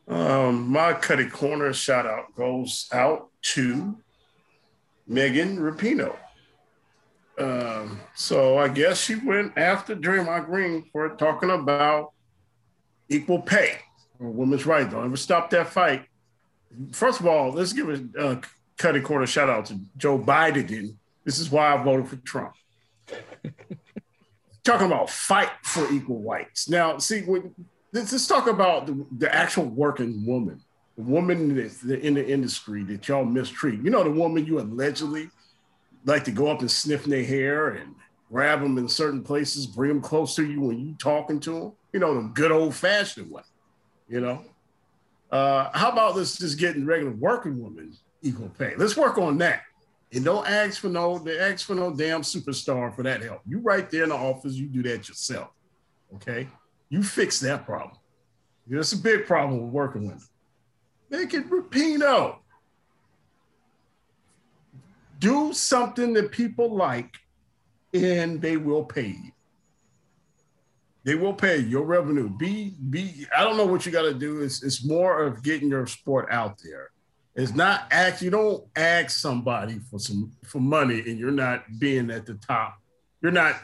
[0.08, 3.98] Um, my Cutty Corner shout out goes out to
[5.08, 6.16] Megan Rapinoe.
[7.40, 12.12] Um, so I guess she went after Draymond Green for talking about
[13.10, 13.80] equal pay
[14.20, 14.94] or women's rights.
[14.94, 16.06] Don't ever stop that fight.
[16.92, 20.98] First of all, let's give a uh, Corner shout out to Joe Biden.
[21.24, 22.54] This is why I voted for Trump
[24.64, 26.68] talking about fight for equal rights.
[26.70, 27.54] Now, see, when,
[27.94, 30.62] let's, let's talk about the, the actual working woman,
[30.98, 33.82] the woman that's in the industry that y'all mistreat.
[33.82, 35.30] You know, the woman you allegedly
[36.06, 37.96] like to go up and sniff their hair and
[38.32, 41.72] grab them in certain places, bring them close to you when you talking to them.
[41.94, 43.44] You know, the good old fashioned way.
[44.08, 44.42] You know,
[45.32, 48.74] uh, how about let's just getting regular working women equal pay?
[48.78, 49.62] Let's work on that.
[50.16, 53.42] And don't ask for no, they ask for no damn superstar for that help.
[53.46, 55.50] You right there in the office, you do that yourself.
[56.16, 56.48] Okay.
[56.88, 57.98] You fix that problem.
[58.66, 60.24] That's a big problem with working women.
[61.10, 62.38] Megan Rapinoe.
[65.20, 67.14] Do something that people like
[67.94, 69.32] and they will pay you.
[71.04, 72.30] They will pay your revenue.
[72.30, 73.28] Be be.
[73.36, 74.42] I don't know what you got to do.
[74.42, 76.90] It's it's more of getting your sport out there.
[77.36, 78.22] It's not ask.
[78.22, 82.80] You don't ask somebody for some for money, and you're not being at the top.
[83.22, 83.56] You're not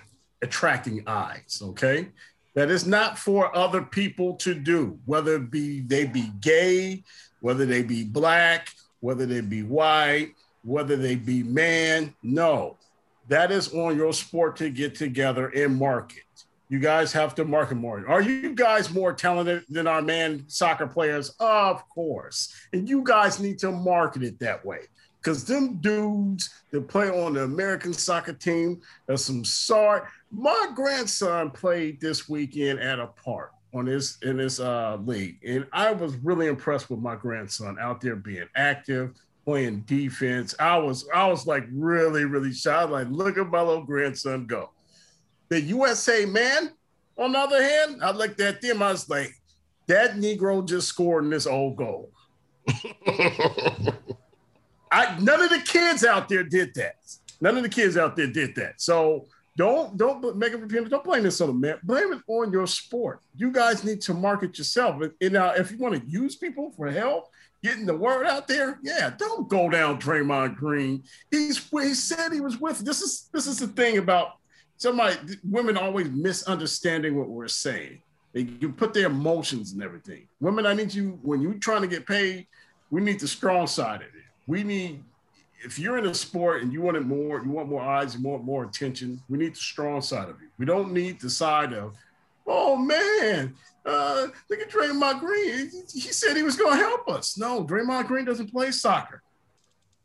[0.41, 1.61] attracting eyes.
[1.63, 2.09] Okay,
[2.53, 4.99] that is not for other people to do.
[5.05, 7.03] Whether it be they be gay,
[7.39, 8.69] whether they be black,
[8.99, 12.13] whether they be white, whether they be man.
[12.23, 12.77] No,
[13.29, 16.23] that is on your sport to get together and market.
[16.71, 18.07] You guys have to market more.
[18.07, 21.35] Are you guys more talented than our man soccer players?
[21.37, 22.55] Of course.
[22.71, 24.83] And you guys need to market it that way.
[25.19, 30.03] Because them dudes that play on the American soccer team are some sorry.
[30.31, 35.39] My grandson played this weekend at a park on this in this uh, league.
[35.45, 39.11] And I was really impressed with my grandson out there being active,
[39.43, 40.55] playing defense.
[40.57, 42.81] I was I was like really, really shy.
[42.85, 44.69] Like, look at my little grandson go.
[45.51, 46.71] The USA man,
[47.17, 48.81] on the other hand, I looked at them.
[48.81, 49.35] I was like,
[49.87, 52.09] that Negro just scored in this old goal.
[54.93, 56.95] I none of the kids out there did that.
[57.41, 58.79] None of the kids out there did that.
[58.79, 59.27] So
[59.57, 60.89] don't don't make it repeat.
[60.89, 61.79] don't blame this on the man.
[61.83, 63.19] Blame it on your sport.
[63.35, 65.01] You guys need to market yourself.
[65.19, 67.29] And now, if you want to use people for help,
[67.61, 71.03] getting the word out there, yeah, don't go down Draymond Green.
[71.29, 72.79] He's he said he was with.
[72.79, 74.35] This is this is the thing about
[74.81, 75.15] somebody.
[75.43, 78.01] Women always misunderstanding what we're saying.
[78.33, 80.27] They you put their emotions and everything.
[80.39, 82.47] Women, I need you when you're trying to get paid.
[82.89, 84.25] We need the strong side of it.
[84.47, 85.03] We need
[85.63, 88.21] if you're in a sport and you want it more, you want more eyes, you
[88.21, 89.21] want more attention.
[89.29, 90.49] We need the strong side of it.
[90.57, 91.95] We don't need the side of,
[92.47, 93.53] oh man,
[93.85, 95.69] uh, look at Draymond Green.
[95.69, 97.37] He, he said he was going to help us.
[97.37, 99.21] No, Draymond Green doesn't play soccer.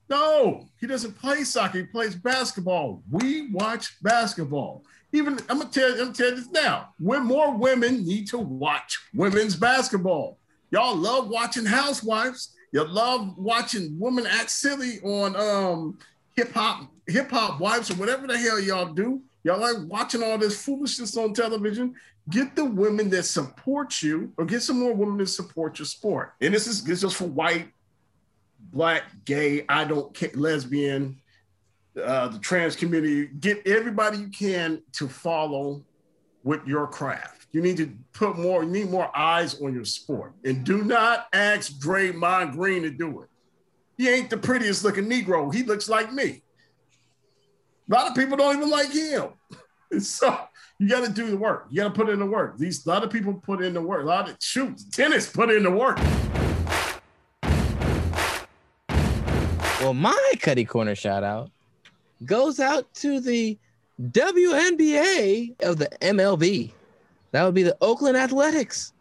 [0.08, 1.78] No, he doesn't play soccer.
[1.78, 3.02] He plays basketball.
[3.10, 4.84] We watch basketball.
[5.12, 6.90] Even I'm gonna tell I'm gonna tell you this now.
[6.98, 10.38] When more women need to watch women's basketball.
[10.70, 12.54] Y'all love watching Housewives.
[12.72, 15.98] You love watching women act silly on um,
[16.34, 19.22] hip hop, hip hop wives or whatever the hell y'all do.
[19.44, 21.94] Y'all like watching all this foolishness on television.
[22.30, 26.34] get the women that support you, or get some more women that support your sport.
[26.40, 27.68] And this is this is just for white,
[28.76, 31.18] black, gay, I don't care, lesbian,
[32.02, 33.26] uh, the trans community.
[33.26, 35.82] Get everybody you can to follow
[36.44, 37.46] with your craft.
[37.52, 40.34] You need to put more, you need more eyes on your sport.
[40.44, 43.28] And do not ask Draymond Green to do it.
[43.96, 45.52] He ain't the prettiest looking Negro.
[45.52, 46.42] He looks like me.
[47.90, 49.30] A lot of people don't even like him.
[50.00, 50.36] So
[50.80, 51.68] you got to do the work.
[51.70, 52.58] You got to put in the work.
[52.58, 54.02] These a lot of people put in the work.
[54.02, 55.96] A lot of shoot tennis put in the work.
[59.86, 61.48] Well, my Cutty Corner shout out
[62.24, 63.56] goes out to the
[64.02, 66.72] WNBA of the MLB.
[67.30, 68.92] That would be the Oakland Athletics.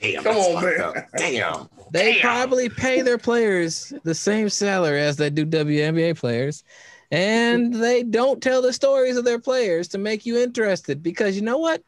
[0.00, 0.80] Damn, Come on, man.
[0.80, 0.94] up.
[1.16, 1.68] Damn.
[1.90, 6.62] They probably pay their players the same salary as they do WNBA players.
[7.10, 11.42] And they don't tell the stories of their players to make you interested because you
[11.42, 11.82] know what?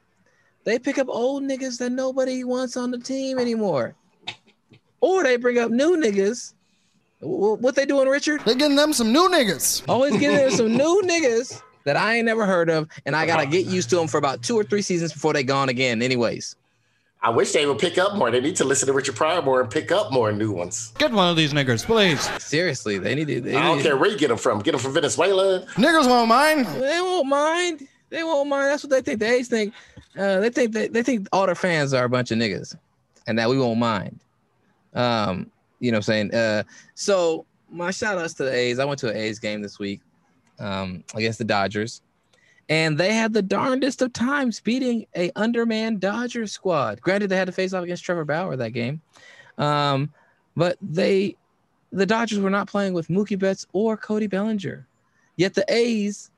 [0.65, 3.95] They pick up old niggas that nobody wants on the team anymore.
[5.01, 6.55] Or they bring up new niggas.
[7.21, 8.43] Wh- What they doing, Richard?
[8.45, 9.83] They getting them some new niggas.
[9.89, 13.47] Always getting them some new niggas that I ain't never heard of, and I gotta
[13.47, 16.03] get used to them for about two or three seasons before they gone again.
[16.03, 16.57] Anyways,
[17.23, 18.31] I wish they would pick up more.
[18.31, 20.93] They need to listen to Richard Pryor more and pick up more new ones.
[20.99, 22.21] Get one of these niggers, please.
[22.43, 23.41] seriously, they need to.
[23.41, 24.59] They, I don't need- care where you get them from.
[24.61, 25.65] Get them from Venezuela.
[25.75, 26.67] Niggers won't mind.
[26.67, 27.89] They won't mind.
[28.11, 28.71] They won't mind.
[28.71, 29.21] That's what they think.
[29.21, 29.73] They think.
[30.19, 32.75] Uh, they think they, they think all their fans are a bunch of niggas,
[33.27, 34.19] and that we won't mind.
[34.95, 35.51] Um,
[35.81, 36.35] you know what I'm saying?
[36.35, 36.63] Uh,
[36.95, 38.79] so my shout outs to the A's.
[38.79, 40.01] I went to an A's game this week,
[40.59, 42.03] um, against the Dodgers,
[42.69, 47.01] and they had the darndest of times beating a undermanned Dodgers squad.
[47.01, 49.01] Granted, they had to face off against Trevor Bauer that game,
[49.59, 50.13] um,
[50.57, 51.37] but they,
[51.93, 54.87] the Dodgers were not playing with Mookie Betts or Cody Bellinger.
[55.37, 56.31] Yet the A's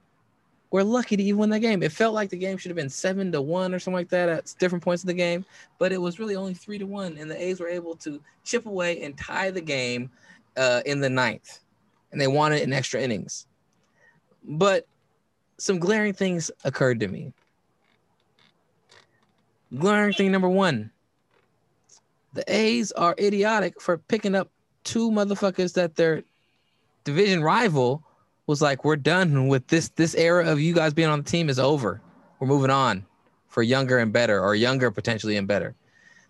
[0.71, 1.83] were lucky to even win that game.
[1.83, 4.29] It felt like the game should have been seven to one or something like that
[4.29, 5.45] at different points of the game,
[5.79, 8.67] but it was really only three to one, and the A's were able to chip
[8.67, 10.11] away and tie the game
[10.57, 11.61] uh, in the ninth,
[12.13, 13.47] and they won it in extra innings.
[14.45, 14.87] But
[15.57, 17.33] some glaring things occurred to me.
[19.79, 20.91] Glaring thing number one:
[22.35, 24.51] the A's are idiotic for picking up
[24.85, 26.23] two motherfuckers that their
[27.05, 28.03] division rival
[28.49, 29.91] was like, "We're done with this.
[29.91, 32.01] This era of you guys being on the team is over.
[32.41, 33.07] We're moving on
[33.47, 35.77] for younger and better, or younger potentially and better."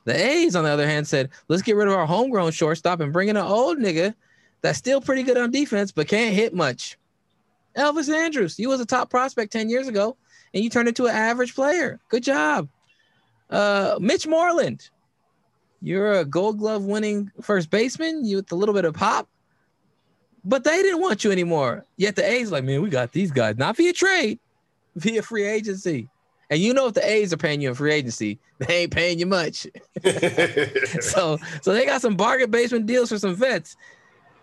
[0.04, 3.12] The A's, on the other hand, said, "Let's get rid of our homegrown shortstop and
[3.12, 4.14] bring in an old nigga
[4.60, 6.98] that's still pretty good on defense but can't hit much."
[7.76, 10.16] Elvis Andrus, you was a top prospect ten years ago,
[10.52, 12.00] and you turned into an average player.
[12.08, 12.68] Good job.
[13.50, 14.90] Uh, Mitch Moreland,
[15.80, 18.24] you're a Gold Glove winning first baseman.
[18.24, 19.28] You with a little bit of pop,
[20.48, 21.84] but they didn't want you anymore.
[21.98, 24.38] Yet the A's like, man, we got these guys not via trade,
[24.96, 26.08] via free agency.
[26.50, 29.18] And you know if the A's are paying you in free agency, they ain't paying
[29.18, 29.66] you much.
[31.00, 33.76] so so they got some bargain basement deals for some vets.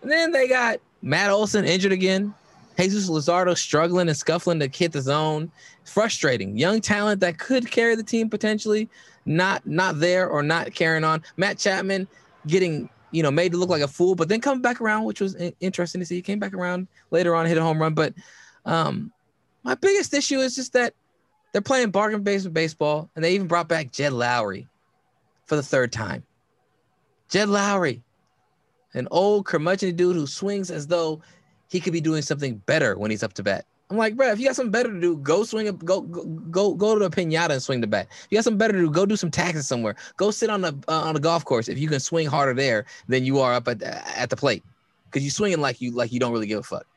[0.03, 2.34] And then they got Matt Olson injured again.
[2.78, 5.51] Jesus Luzardo struggling and scuffling to hit the zone.
[5.86, 6.58] Frustrating.
[6.58, 8.89] Young talent that could carry the team potentially,
[9.26, 11.24] not not there or not carrying on.
[11.38, 12.08] Matt Chapman
[12.45, 15.22] getting you know made to look like a fool, but then coming back around, which
[15.22, 16.16] was interesting to see.
[16.16, 17.93] He came back around later on, hit a home run.
[17.93, 18.13] But
[18.66, 19.11] um,
[19.63, 20.93] my biggest issue is just that
[21.53, 24.68] they're playing bargain basement baseball, and they even brought back Jed Lowrie
[25.45, 26.24] for the third time.
[27.30, 28.01] Jed Lowrie,
[28.93, 31.22] an old curmudgeon dude who swings as though
[31.70, 33.66] he could be doing something better when he's up to bat.
[33.90, 36.74] I'm like, bro, if you got something better to do, go swing a go go
[36.74, 38.08] go, to the pinata and swing the bat.
[38.10, 39.96] If you got something better to do, go do some taxes somewhere.
[40.18, 42.86] Go sit on the uh, on a golf course if you can swing harder there
[43.08, 44.64] than you are up at at the plate,
[45.06, 46.88] because you're swinging like you like you don't really give a fuck.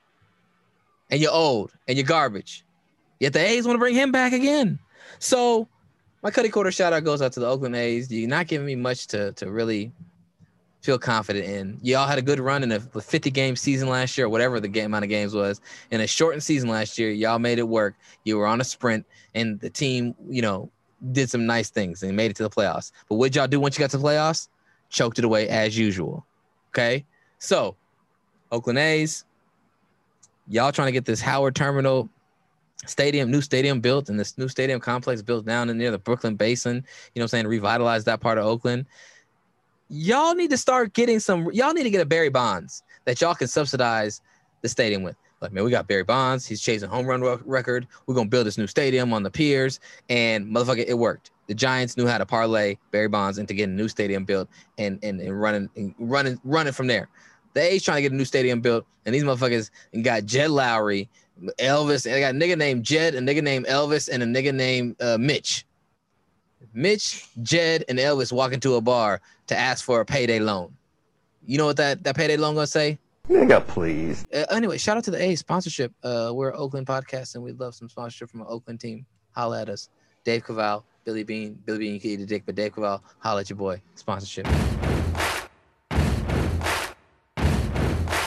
[1.11, 2.65] And you're old and you're garbage.
[3.21, 4.79] Yet the A's want to bring him back again.
[5.19, 5.69] So
[6.23, 8.11] my Cutty Corner shout out goes out to the Oakland A's.
[8.11, 9.93] You're not giving me much to to really
[10.81, 11.79] feel confident in.
[11.83, 14.69] Y'all had a good run in a 50 game season last year, or whatever the
[14.69, 15.61] game amount of games was.
[15.91, 17.97] In a shortened season last year, y'all made it work.
[18.25, 19.05] You were on a sprint,
[19.35, 20.71] and the team, you know,
[21.13, 22.93] did some nice things and made it to the playoffs.
[23.09, 24.49] But what y'all do once you got to the playoffs?
[24.91, 26.25] Choked it away as usual.
[26.71, 27.05] Okay,
[27.39, 27.77] so
[28.53, 29.25] Oakland A's,
[30.49, 32.09] y'all trying to get this Howard Terminal
[32.87, 36.37] stadium, new stadium built, and this new stadium complex built down in near the Brooklyn
[36.37, 36.85] Basin.
[37.15, 38.87] You know, I'm saying revitalize that part of Oakland
[39.89, 43.35] y'all need to start getting some y'all need to get a Barry Bonds that y'all
[43.35, 44.21] can subsidize
[44.63, 45.17] the stadium with.
[45.41, 46.47] Like, man, we got Barry Bonds.
[46.47, 47.87] He's chasing home run record.
[48.07, 51.31] We're gonna build this new stadium on the piers, and motherfucker, it worked.
[51.47, 54.99] The Giants knew how to parlay Barry Bonds into getting a new stadium built and
[55.03, 57.09] and, and running and running running from there.
[57.55, 59.71] The A's trying to get a new stadium built, and these motherfuckers
[60.03, 61.09] got Jed Lowrie,
[61.59, 62.13] Elvis.
[62.13, 65.17] I got a nigga named Jed, a nigga named Elvis, and a nigga named uh,
[65.19, 65.65] Mitch.
[66.75, 70.75] Mitch, Jed, and Elvis walk into a bar to ask for a payday loan.
[71.45, 72.99] You know what that, that payday loan gonna say?
[73.29, 74.25] Nigga, please.
[74.33, 75.93] Uh, anyway, shout out to the A sponsorship.
[76.03, 79.05] Uh, we're an Oakland podcast and we'd love some sponsorship from an Oakland team.
[79.33, 79.91] Holla at us.
[80.25, 81.59] Dave Kaval, Billy Beane.
[81.65, 83.81] Billy Beane, you can eat a dick, but Dave Kaval, holla at your boy.
[83.95, 84.47] Sponsorship.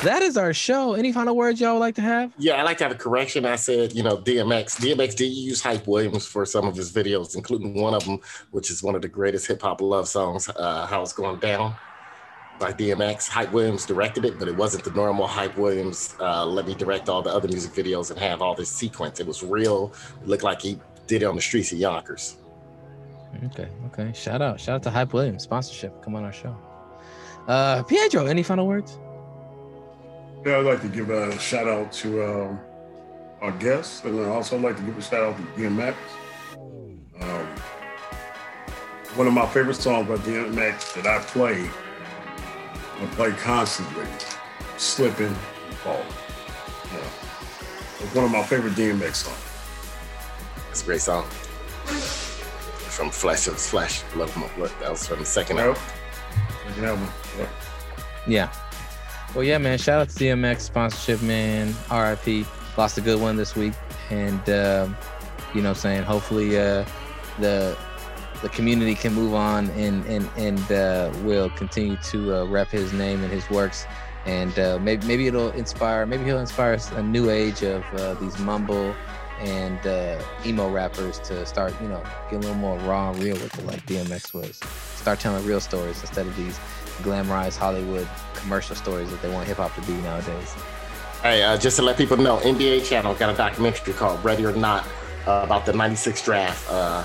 [0.04, 0.94] That is our show.
[0.94, 2.34] Any final words y'all would like to have?
[2.40, 3.46] Yeah, I like to have a correction.
[3.46, 4.80] I said, you know, DMX.
[4.80, 8.72] DMX did use Hype Williams for some of his videos, including one of them, which
[8.72, 11.76] is one of the greatest hip hop love songs, uh, How It's Going Down
[12.58, 13.28] by DMX.
[13.28, 17.08] Hype Williams directed it, but it wasn't the normal Hype Williams, uh, let me direct
[17.08, 19.20] all the other music videos and have all this sequence.
[19.20, 19.94] It was real.
[20.24, 22.38] It looked like he did it on the streets of Yonkers.
[23.46, 24.12] Okay, okay.
[24.14, 24.60] Shout out.
[24.60, 25.44] Shout out to Hype Williams.
[25.44, 26.04] Sponsorship.
[26.04, 26.56] Come on our show.
[27.48, 29.00] Uh Pietro, any final words?
[30.44, 32.60] Yeah, I'd like to give a shout out to um,
[33.42, 35.96] our guests, and I'd also like to give a shout out to DMX.
[37.22, 37.46] Um,
[39.16, 41.70] one of my favorite songs by DMX that I play,
[43.00, 44.08] I play constantly,
[44.78, 46.00] "Slipping and Falling."
[46.92, 48.04] Yeah.
[48.04, 49.38] It's one of my favorite DMX songs.
[50.72, 51.26] It's a great song.
[52.90, 54.04] From Flesh of Flesh.
[54.16, 54.72] Love My Blood.
[54.80, 55.82] That was from the second album.
[56.68, 57.08] Second album.
[57.38, 57.48] Yeah.
[58.28, 58.71] Yeah.
[59.34, 59.78] Well, yeah, man.
[59.78, 61.74] Shout out to DMX sponsorship, man.
[61.90, 62.46] RIP.
[62.78, 63.72] Lost a good one this week,
[64.10, 64.98] and um,
[65.56, 66.86] you know, I'm saying hopefully uh,
[67.40, 67.78] the
[68.42, 72.92] the community can move on and and and uh, will continue to uh, rep his
[72.92, 73.86] name and his works,
[74.26, 76.06] and uh, maybe maybe it'll inspire.
[76.06, 78.94] Maybe he'll inspire a new age of uh, these mumble
[79.40, 83.36] and uh, emo rappers to start, you know, get a little more raw and real
[83.36, 84.60] with it, like DMX was.
[84.96, 86.60] Start telling real stories instead of these
[87.02, 90.56] glamorized Hollywood commercial stories that they want hip hop to be nowadays.
[91.22, 94.54] Hey, uh, just to let people know, NBA Channel got a documentary called Ready or
[94.54, 94.86] Not
[95.28, 96.68] uh, about the 96 draft.
[96.70, 97.04] Uh,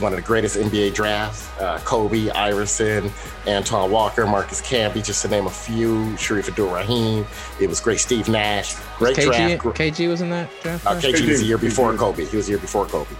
[0.00, 1.48] one of the greatest NBA drafts.
[1.60, 3.10] Uh, Kobe, Iverson,
[3.46, 5.94] Antoine Walker, Marcus Camby, just to name a few.
[6.16, 7.26] Shareef Abdur-Rahim.
[7.60, 7.98] It was great.
[7.98, 8.74] Steve Nash.
[8.98, 9.78] Great KG, draft.
[9.78, 10.86] KG was in that draft.
[10.86, 11.04] Uh, right?
[11.04, 12.24] KG was the year before Kobe.
[12.24, 13.14] He was the year before Kobe.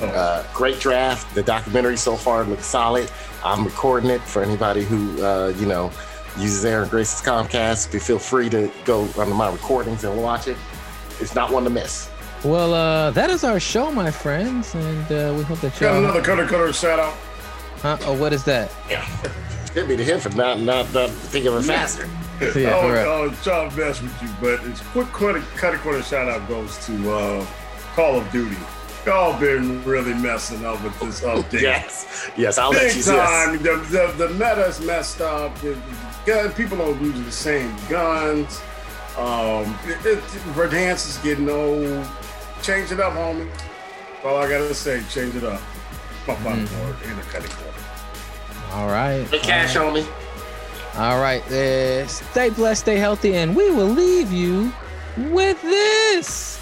[0.00, 1.34] Uh, great draft.
[1.34, 3.10] The documentary so far looks solid.
[3.44, 5.90] I'm recording it for anybody who, uh, you know,
[6.38, 7.92] uses Aaron Grace's Comcast.
[7.92, 10.56] Be feel free to go under my recordings and watch it.
[11.20, 12.10] It's not one to miss.
[12.44, 15.98] Well, uh, that is our show, my friends, and uh, we hope that Got y'all.
[16.04, 17.14] another cutter cutter shout out.
[17.82, 17.98] Huh?
[18.02, 18.70] Oh, what is that?
[18.88, 19.04] Yeah.
[19.74, 22.08] Could be to him for not not, not thinking of it faster.
[22.40, 23.08] Yeah, oh, correct.
[23.08, 26.84] oh, trying to mess with you, but it's quick cutter cutter cutter shout out goes
[26.86, 27.46] to uh,
[27.94, 28.56] Call of Duty.
[29.04, 31.60] Y'all been really messing up with this update.
[31.62, 33.02] Yes, yes, I'll Big let you.
[33.12, 33.46] Yes.
[33.46, 33.62] time.
[33.62, 35.56] The, the, the meta's messed up.
[35.60, 35.80] The, the
[36.26, 38.60] gun, people don't use the same guns.
[39.16, 40.18] Um, it, it,
[40.54, 42.06] Verdansk is getting old.
[42.62, 43.48] Change it up, homie.
[44.24, 45.60] All I gotta say, change it up.
[46.26, 46.84] My final Mm-hmm.
[46.86, 47.72] word in the Cutty Corner.
[48.72, 49.24] All right.
[49.28, 50.04] Hey, cash on me.
[50.96, 51.42] All right.
[51.50, 54.72] Uh, stay blessed, stay healthy, and we will leave you
[55.30, 56.56] with this.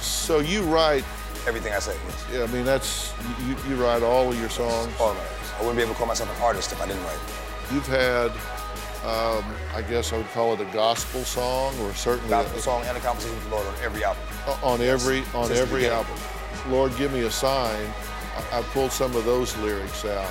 [0.00, 1.04] So you write
[1.44, 1.96] Everything I say.
[2.32, 3.12] Yeah, I mean that's
[3.48, 4.92] you, you write all of your songs.
[5.00, 5.22] All of it.
[5.56, 7.18] I wouldn't be able to call myself an artist if I didn't write.
[7.72, 8.30] You've had,
[9.04, 9.44] um,
[9.74, 13.00] I guess I would call it a gospel song, or certainly Gospel song and a
[13.00, 14.22] conversation with the Lord on every album.
[14.62, 16.14] on every on Since every album.
[16.68, 17.92] Lord, give me a sign.
[18.52, 20.30] I, I pulled some of those lyrics out.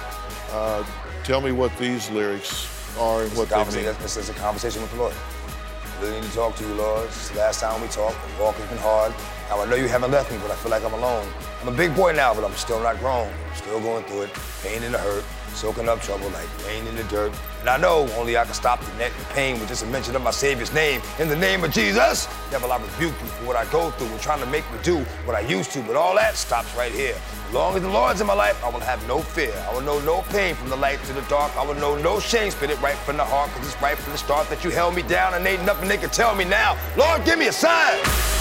[0.51, 0.85] Uh,
[1.23, 2.67] tell me what these lyrics
[2.97, 3.85] are and It's what they mean.
[4.01, 5.13] this is a conversation with the Lord.
[5.13, 7.05] I really need to talk to you, Lord.
[7.07, 8.17] It's the last time we talked.
[8.37, 9.13] The walk has been hard.
[9.49, 11.27] Now I know you haven't left me, but I feel like I'm alone.
[11.61, 13.27] I'm a big boy now, but I'm still not grown.
[13.27, 14.29] I'm still going through it.
[14.63, 15.23] Pain and the hurt,
[15.53, 17.33] soaking up trouble like rain in the dirt.
[17.59, 20.15] And I know only I can stop the net and pain with just a mention
[20.15, 21.01] of my Savior's name.
[21.19, 24.19] In the name of Jesus, devil, I rebuke you for what I go through and
[24.19, 25.81] trying to make me do what I used to.
[25.83, 27.15] But all that stops right here.
[27.47, 29.53] As long as the Lord's in my life, I will have no fear.
[29.69, 31.55] I will know no pain from the light to the dark.
[31.57, 32.49] I will know no shame.
[32.51, 34.95] Spit it right from the heart, cause it's right from the start that you held
[34.95, 36.77] me down and ain't nothing they can tell me now.
[36.97, 38.40] Lord, give me a sign.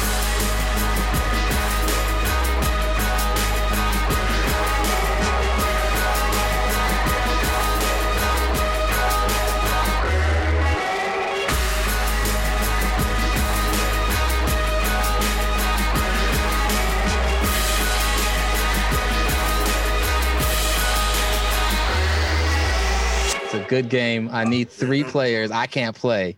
[23.71, 24.29] Good game.
[24.33, 25.53] I need three players.
[25.53, 26.37] I can't play.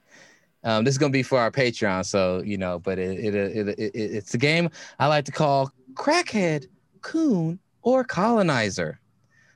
[0.64, 2.78] Um, this is gonna be for our Patreon, so you know.
[2.78, 4.68] But it, it, it, it, it it's a game
[4.98, 6.66] I like to call crackhead,
[7.00, 9.00] coon, or colonizer.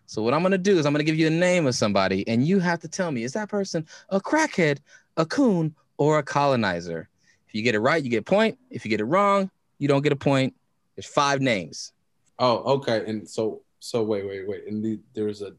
[0.06, 2.46] So what I'm gonna do is I'm gonna give you a name of somebody, and
[2.46, 4.78] you have to tell me is that person a crackhead,
[5.18, 7.08] a coon, or a colonizer.
[7.46, 8.58] If you get it right, you get a point.
[8.70, 10.54] If you get it wrong, you don't get a point.
[10.96, 11.92] There's five names.
[12.38, 13.04] Oh, okay.
[13.06, 14.66] And so, so wait, wait, wait.
[14.66, 15.52] And the, there's a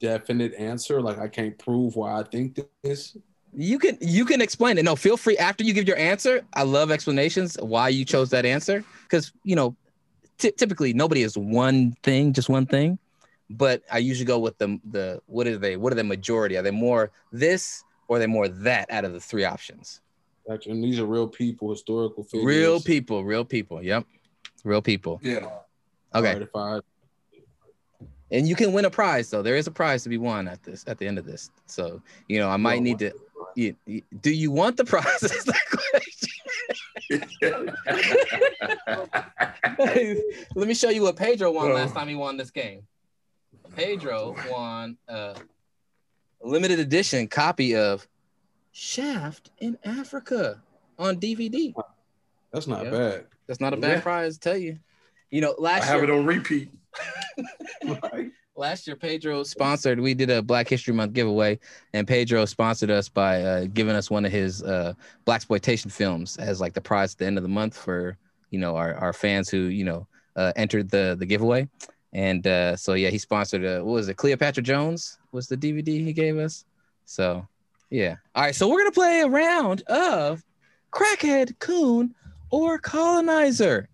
[0.00, 1.00] definite answer.
[1.00, 3.16] Like I can't prove why I think this.
[3.54, 4.84] You can you can explain it.
[4.84, 6.42] No, feel free after you give your answer.
[6.54, 9.76] I love explanations why you chose that answer because you know
[10.38, 12.98] ty- typically nobody is one thing, just one thing.
[13.48, 15.76] But I usually go with the the what are they?
[15.76, 16.56] What are the majority?
[16.56, 20.00] Are they more this or are they more that out of the three options?
[20.46, 20.70] Gotcha.
[20.70, 22.46] And these are real people, historical figures.
[22.46, 23.82] Real people, real people.
[23.82, 24.06] Yep,
[24.64, 25.20] real people.
[25.22, 25.48] Yeah.
[26.14, 26.46] Okay.
[28.30, 29.42] Alright, if I- and you can win a prize though.
[29.42, 31.50] There is a prize to be won at this at the end of this.
[31.66, 33.12] So you know I might need to.
[33.54, 35.06] You, you- do you want the prize?
[35.22, 36.30] Is the question.
[40.54, 42.82] Let me show you what Pedro won last time he won this game.
[43.74, 45.36] Pedro won a
[46.42, 48.06] limited edition copy of
[48.72, 50.62] Shaft in Africa
[50.98, 51.72] on DVD.
[52.52, 52.90] That's not Yeah.
[52.90, 53.26] bad.
[53.46, 54.00] That's not a bad Yeah.
[54.00, 54.78] prize, to tell you.
[55.30, 56.70] You know, last I last have year, it on repeat.
[58.56, 60.00] last year Pedro sponsored.
[60.00, 61.58] We did a Black History Month giveaway,
[61.92, 66.36] and Pedro sponsored us by uh, giving us one of his uh, black exploitation films
[66.36, 68.16] as like the prize at the end of the month for
[68.50, 70.06] you know our, our fans who you know
[70.36, 71.68] uh, entered the the giveaway.
[72.12, 73.64] And uh, so yeah, he sponsored.
[73.64, 74.16] Uh, what was it?
[74.16, 76.64] Cleopatra Jones was the DVD he gave us.
[77.04, 77.46] So
[77.90, 78.16] yeah.
[78.34, 78.54] All right.
[78.54, 80.42] So we're gonna play a round of
[80.92, 82.14] crackhead, coon,
[82.50, 83.88] or colonizer.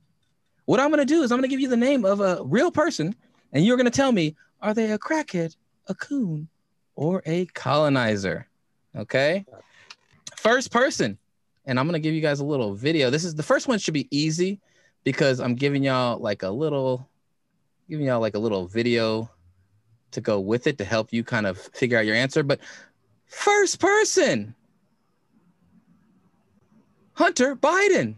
[0.65, 3.15] What I'm gonna do is I'm gonna give you the name of a real person,
[3.53, 5.57] and you're gonna tell me are they a crackhead,
[5.89, 6.49] a coon,
[6.95, 8.47] or a colonizer?
[8.97, 9.45] Okay.
[10.37, 11.19] First person,
[11.67, 13.11] and I'm gonna give you guys a little video.
[13.11, 14.61] This is the first one should be easy
[15.05, 17.09] because I'm giving y'all like a little,
[17.89, 19.31] giving y'all like a little video
[20.13, 22.43] to go with it to help you kind of figure out your answer.
[22.43, 22.61] But
[23.27, 24.55] first person,
[27.15, 28.15] Hunter Biden.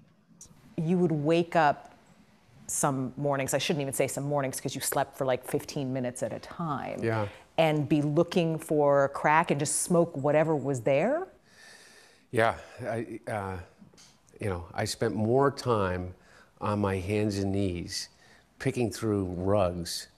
[0.76, 1.93] you would wake up
[2.66, 6.22] some mornings, I shouldn't even say some mornings because you slept for like 15 minutes
[6.22, 7.02] at a time.
[7.02, 7.28] Yeah.
[7.58, 11.28] And be looking for crack and just smoke whatever was there.
[12.30, 13.58] Yeah, I, uh,
[14.40, 16.14] you know, I spent more time
[16.60, 18.08] on my hands and knees
[18.58, 20.08] picking through rugs,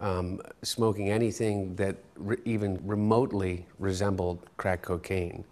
[0.00, 5.44] um, smoking anything that re- even remotely resembled crack cocaine.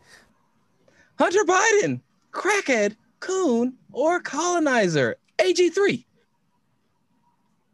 [1.18, 2.00] Hunter Biden,
[2.32, 5.16] crackhead, coon, or colonizer?
[5.38, 6.05] AG3.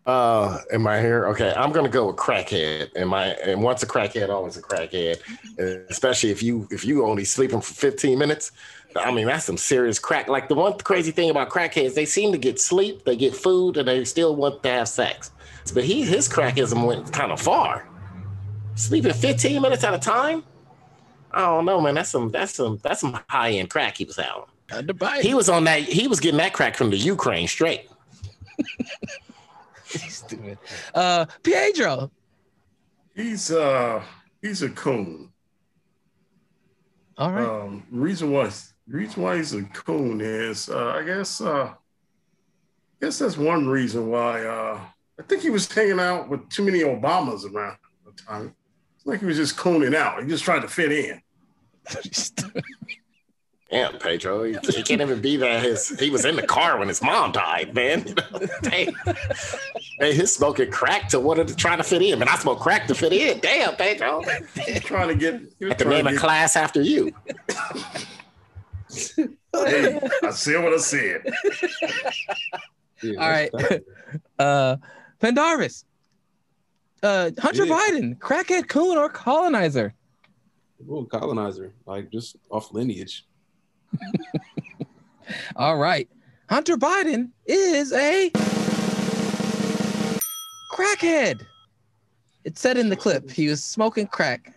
[0.08, 1.26] Uh, am I here?
[1.26, 2.96] Okay, I'm gonna go with crackhead.
[2.96, 3.26] Am I?
[3.44, 5.20] And once a crackhead, always a crackhead.
[5.58, 8.52] And especially if you if you only sleeping for 15 minutes.
[8.96, 10.28] I mean, that's some serious crack.
[10.28, 13.76] Like the one crazy thing about crackheads, they seem to get sleep, they get food,
[13.76, 15.30] and they still want to have sex.
[15.74, 17.86] But he his crackism went kind of far.
[18.76, 20.42] Sleeping 15 minutes at a time.
[21.32, 21.96] I don't know, man.
[21.96, 24.44] That's some that's some that's some high end crack he was having.
[24.70, 25.20] Hunter Biden.
[25.20, 25.82] He was on that.
[25.82, 27.90] He was getting that crack from the Ukraine straight.
[29.92, 30.58] He's stupid.
[30.94, 32.10] Uh, Pedro.
[33.14, 34.02] He's uh
[34.42, 35.32] he's a coon.
[37.16, 37.44] All right.
[37.44, 38.50] Um, reason why
[38.86, 41.74] reason why he's a coon is uh, I guess uh, I
[43.00, 44.80] guess that's one reason why uh,
[45.18, 48.54] I think he was hanging out with too many Obamas around the time.
[48.96, 50.22] It's like he was just cooning out.
[50.22, 51.20] He just tried to fit in.
[53.70, 55.60] Damn, Pedro, he, he can't even be there.
[55.60, 58.06] His he was in the car when his mom died, man.
[58.06, 58.94] You know, damn.
[60.00, 62.86] Hey, he's smoking crack to wanted to try to fit in, but I smoke crack
[62.86, 63.40] to fit in.
[63.40, 64.22] Damn, Pedro.
[64.64, 65.42] He's trying to get.
[65.58, 67.12] he was Had name to a class after you.
[69.52, 71.26] Hey, I said what I said.
[73.04, 73.50] All right.
[74.38, 74.76] uh,
[75.20, 75.84] Pendarvis.
[77.02, 77.74] Uh, Hunter Yeah.
[77.74, 79.94] Biden, crackhead, coon, or colonizer?
[80.90, 83.26] Ooh, colonizer, like just off lineage.
[85.56, 86.08] All right.
[86.48, 88.30] Hunter Biden is a
[90.72, 91.44] crackhead.
[92.44, 94.54] It said in the clip he was smoking crack.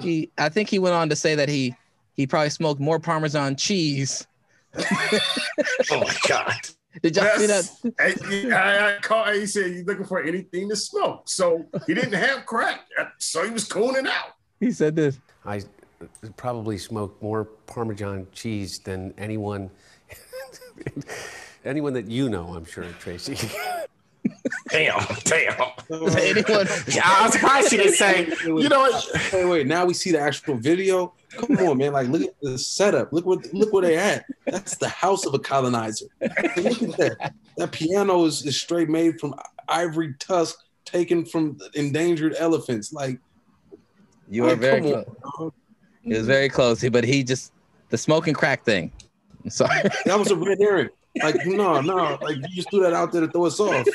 [0.00, 1.74] He, I think he went on to say that he
[2.14, 4.26] he probably smoked more Parmesan cheese.
[5.90, 6.54] Oh my god.
[7.02, 7.70] Did y'all see that?
[8.00, 11.28] I, I call, he said he's looking for anything to smoke.
[11.28, 12.86] So he didn't have crack.
[13.18, 14.34] So he was cooning out.
[14.60, 15.18] He said this.
[15.44, 15.62] I
[16.36, 19.70] probably smoked more Parmesan cheese than anyone,
[21.64, 22.54] anyone that you know.
[22.54, 23.36] I'm sure, Tracy.
[24.70, 25.54] Damn, damn.
[25.90, 26.66] Anyone?
[27.02, 29.08] I was surprised she didn't say, you know what?
[29.32, 29.66] Wait, wait.
[29.66, 31.14] Now we see the actual video.
[31.30, 31.92] Come on, man.
[31.92, 33.12] Like, look at the setup.
[33.12, 34.24] Look what look where they at.
[34.46, 36.06] That's the house of a colonizer.
[36.20, 37.34] Look at that.
[37.56, 39.34] That piano is, is straight made from
[39.68, 42.92] ivory tusk taken from endangered elephants.
[42.92, 43.18] Like,
[44.28, 45.38] You are like, very come on, close.
[45.38, 45.52] dog.
[46.06, 47.52] It was very close, but he just
[47.90, 48.92] the smoking crack thing.
[49.44, 49.82] I'm sorry.
[50.04, 50.88] That was a red herring.
[51.22, 53.86] Like, no, no, like you just threw that out there to throw us off.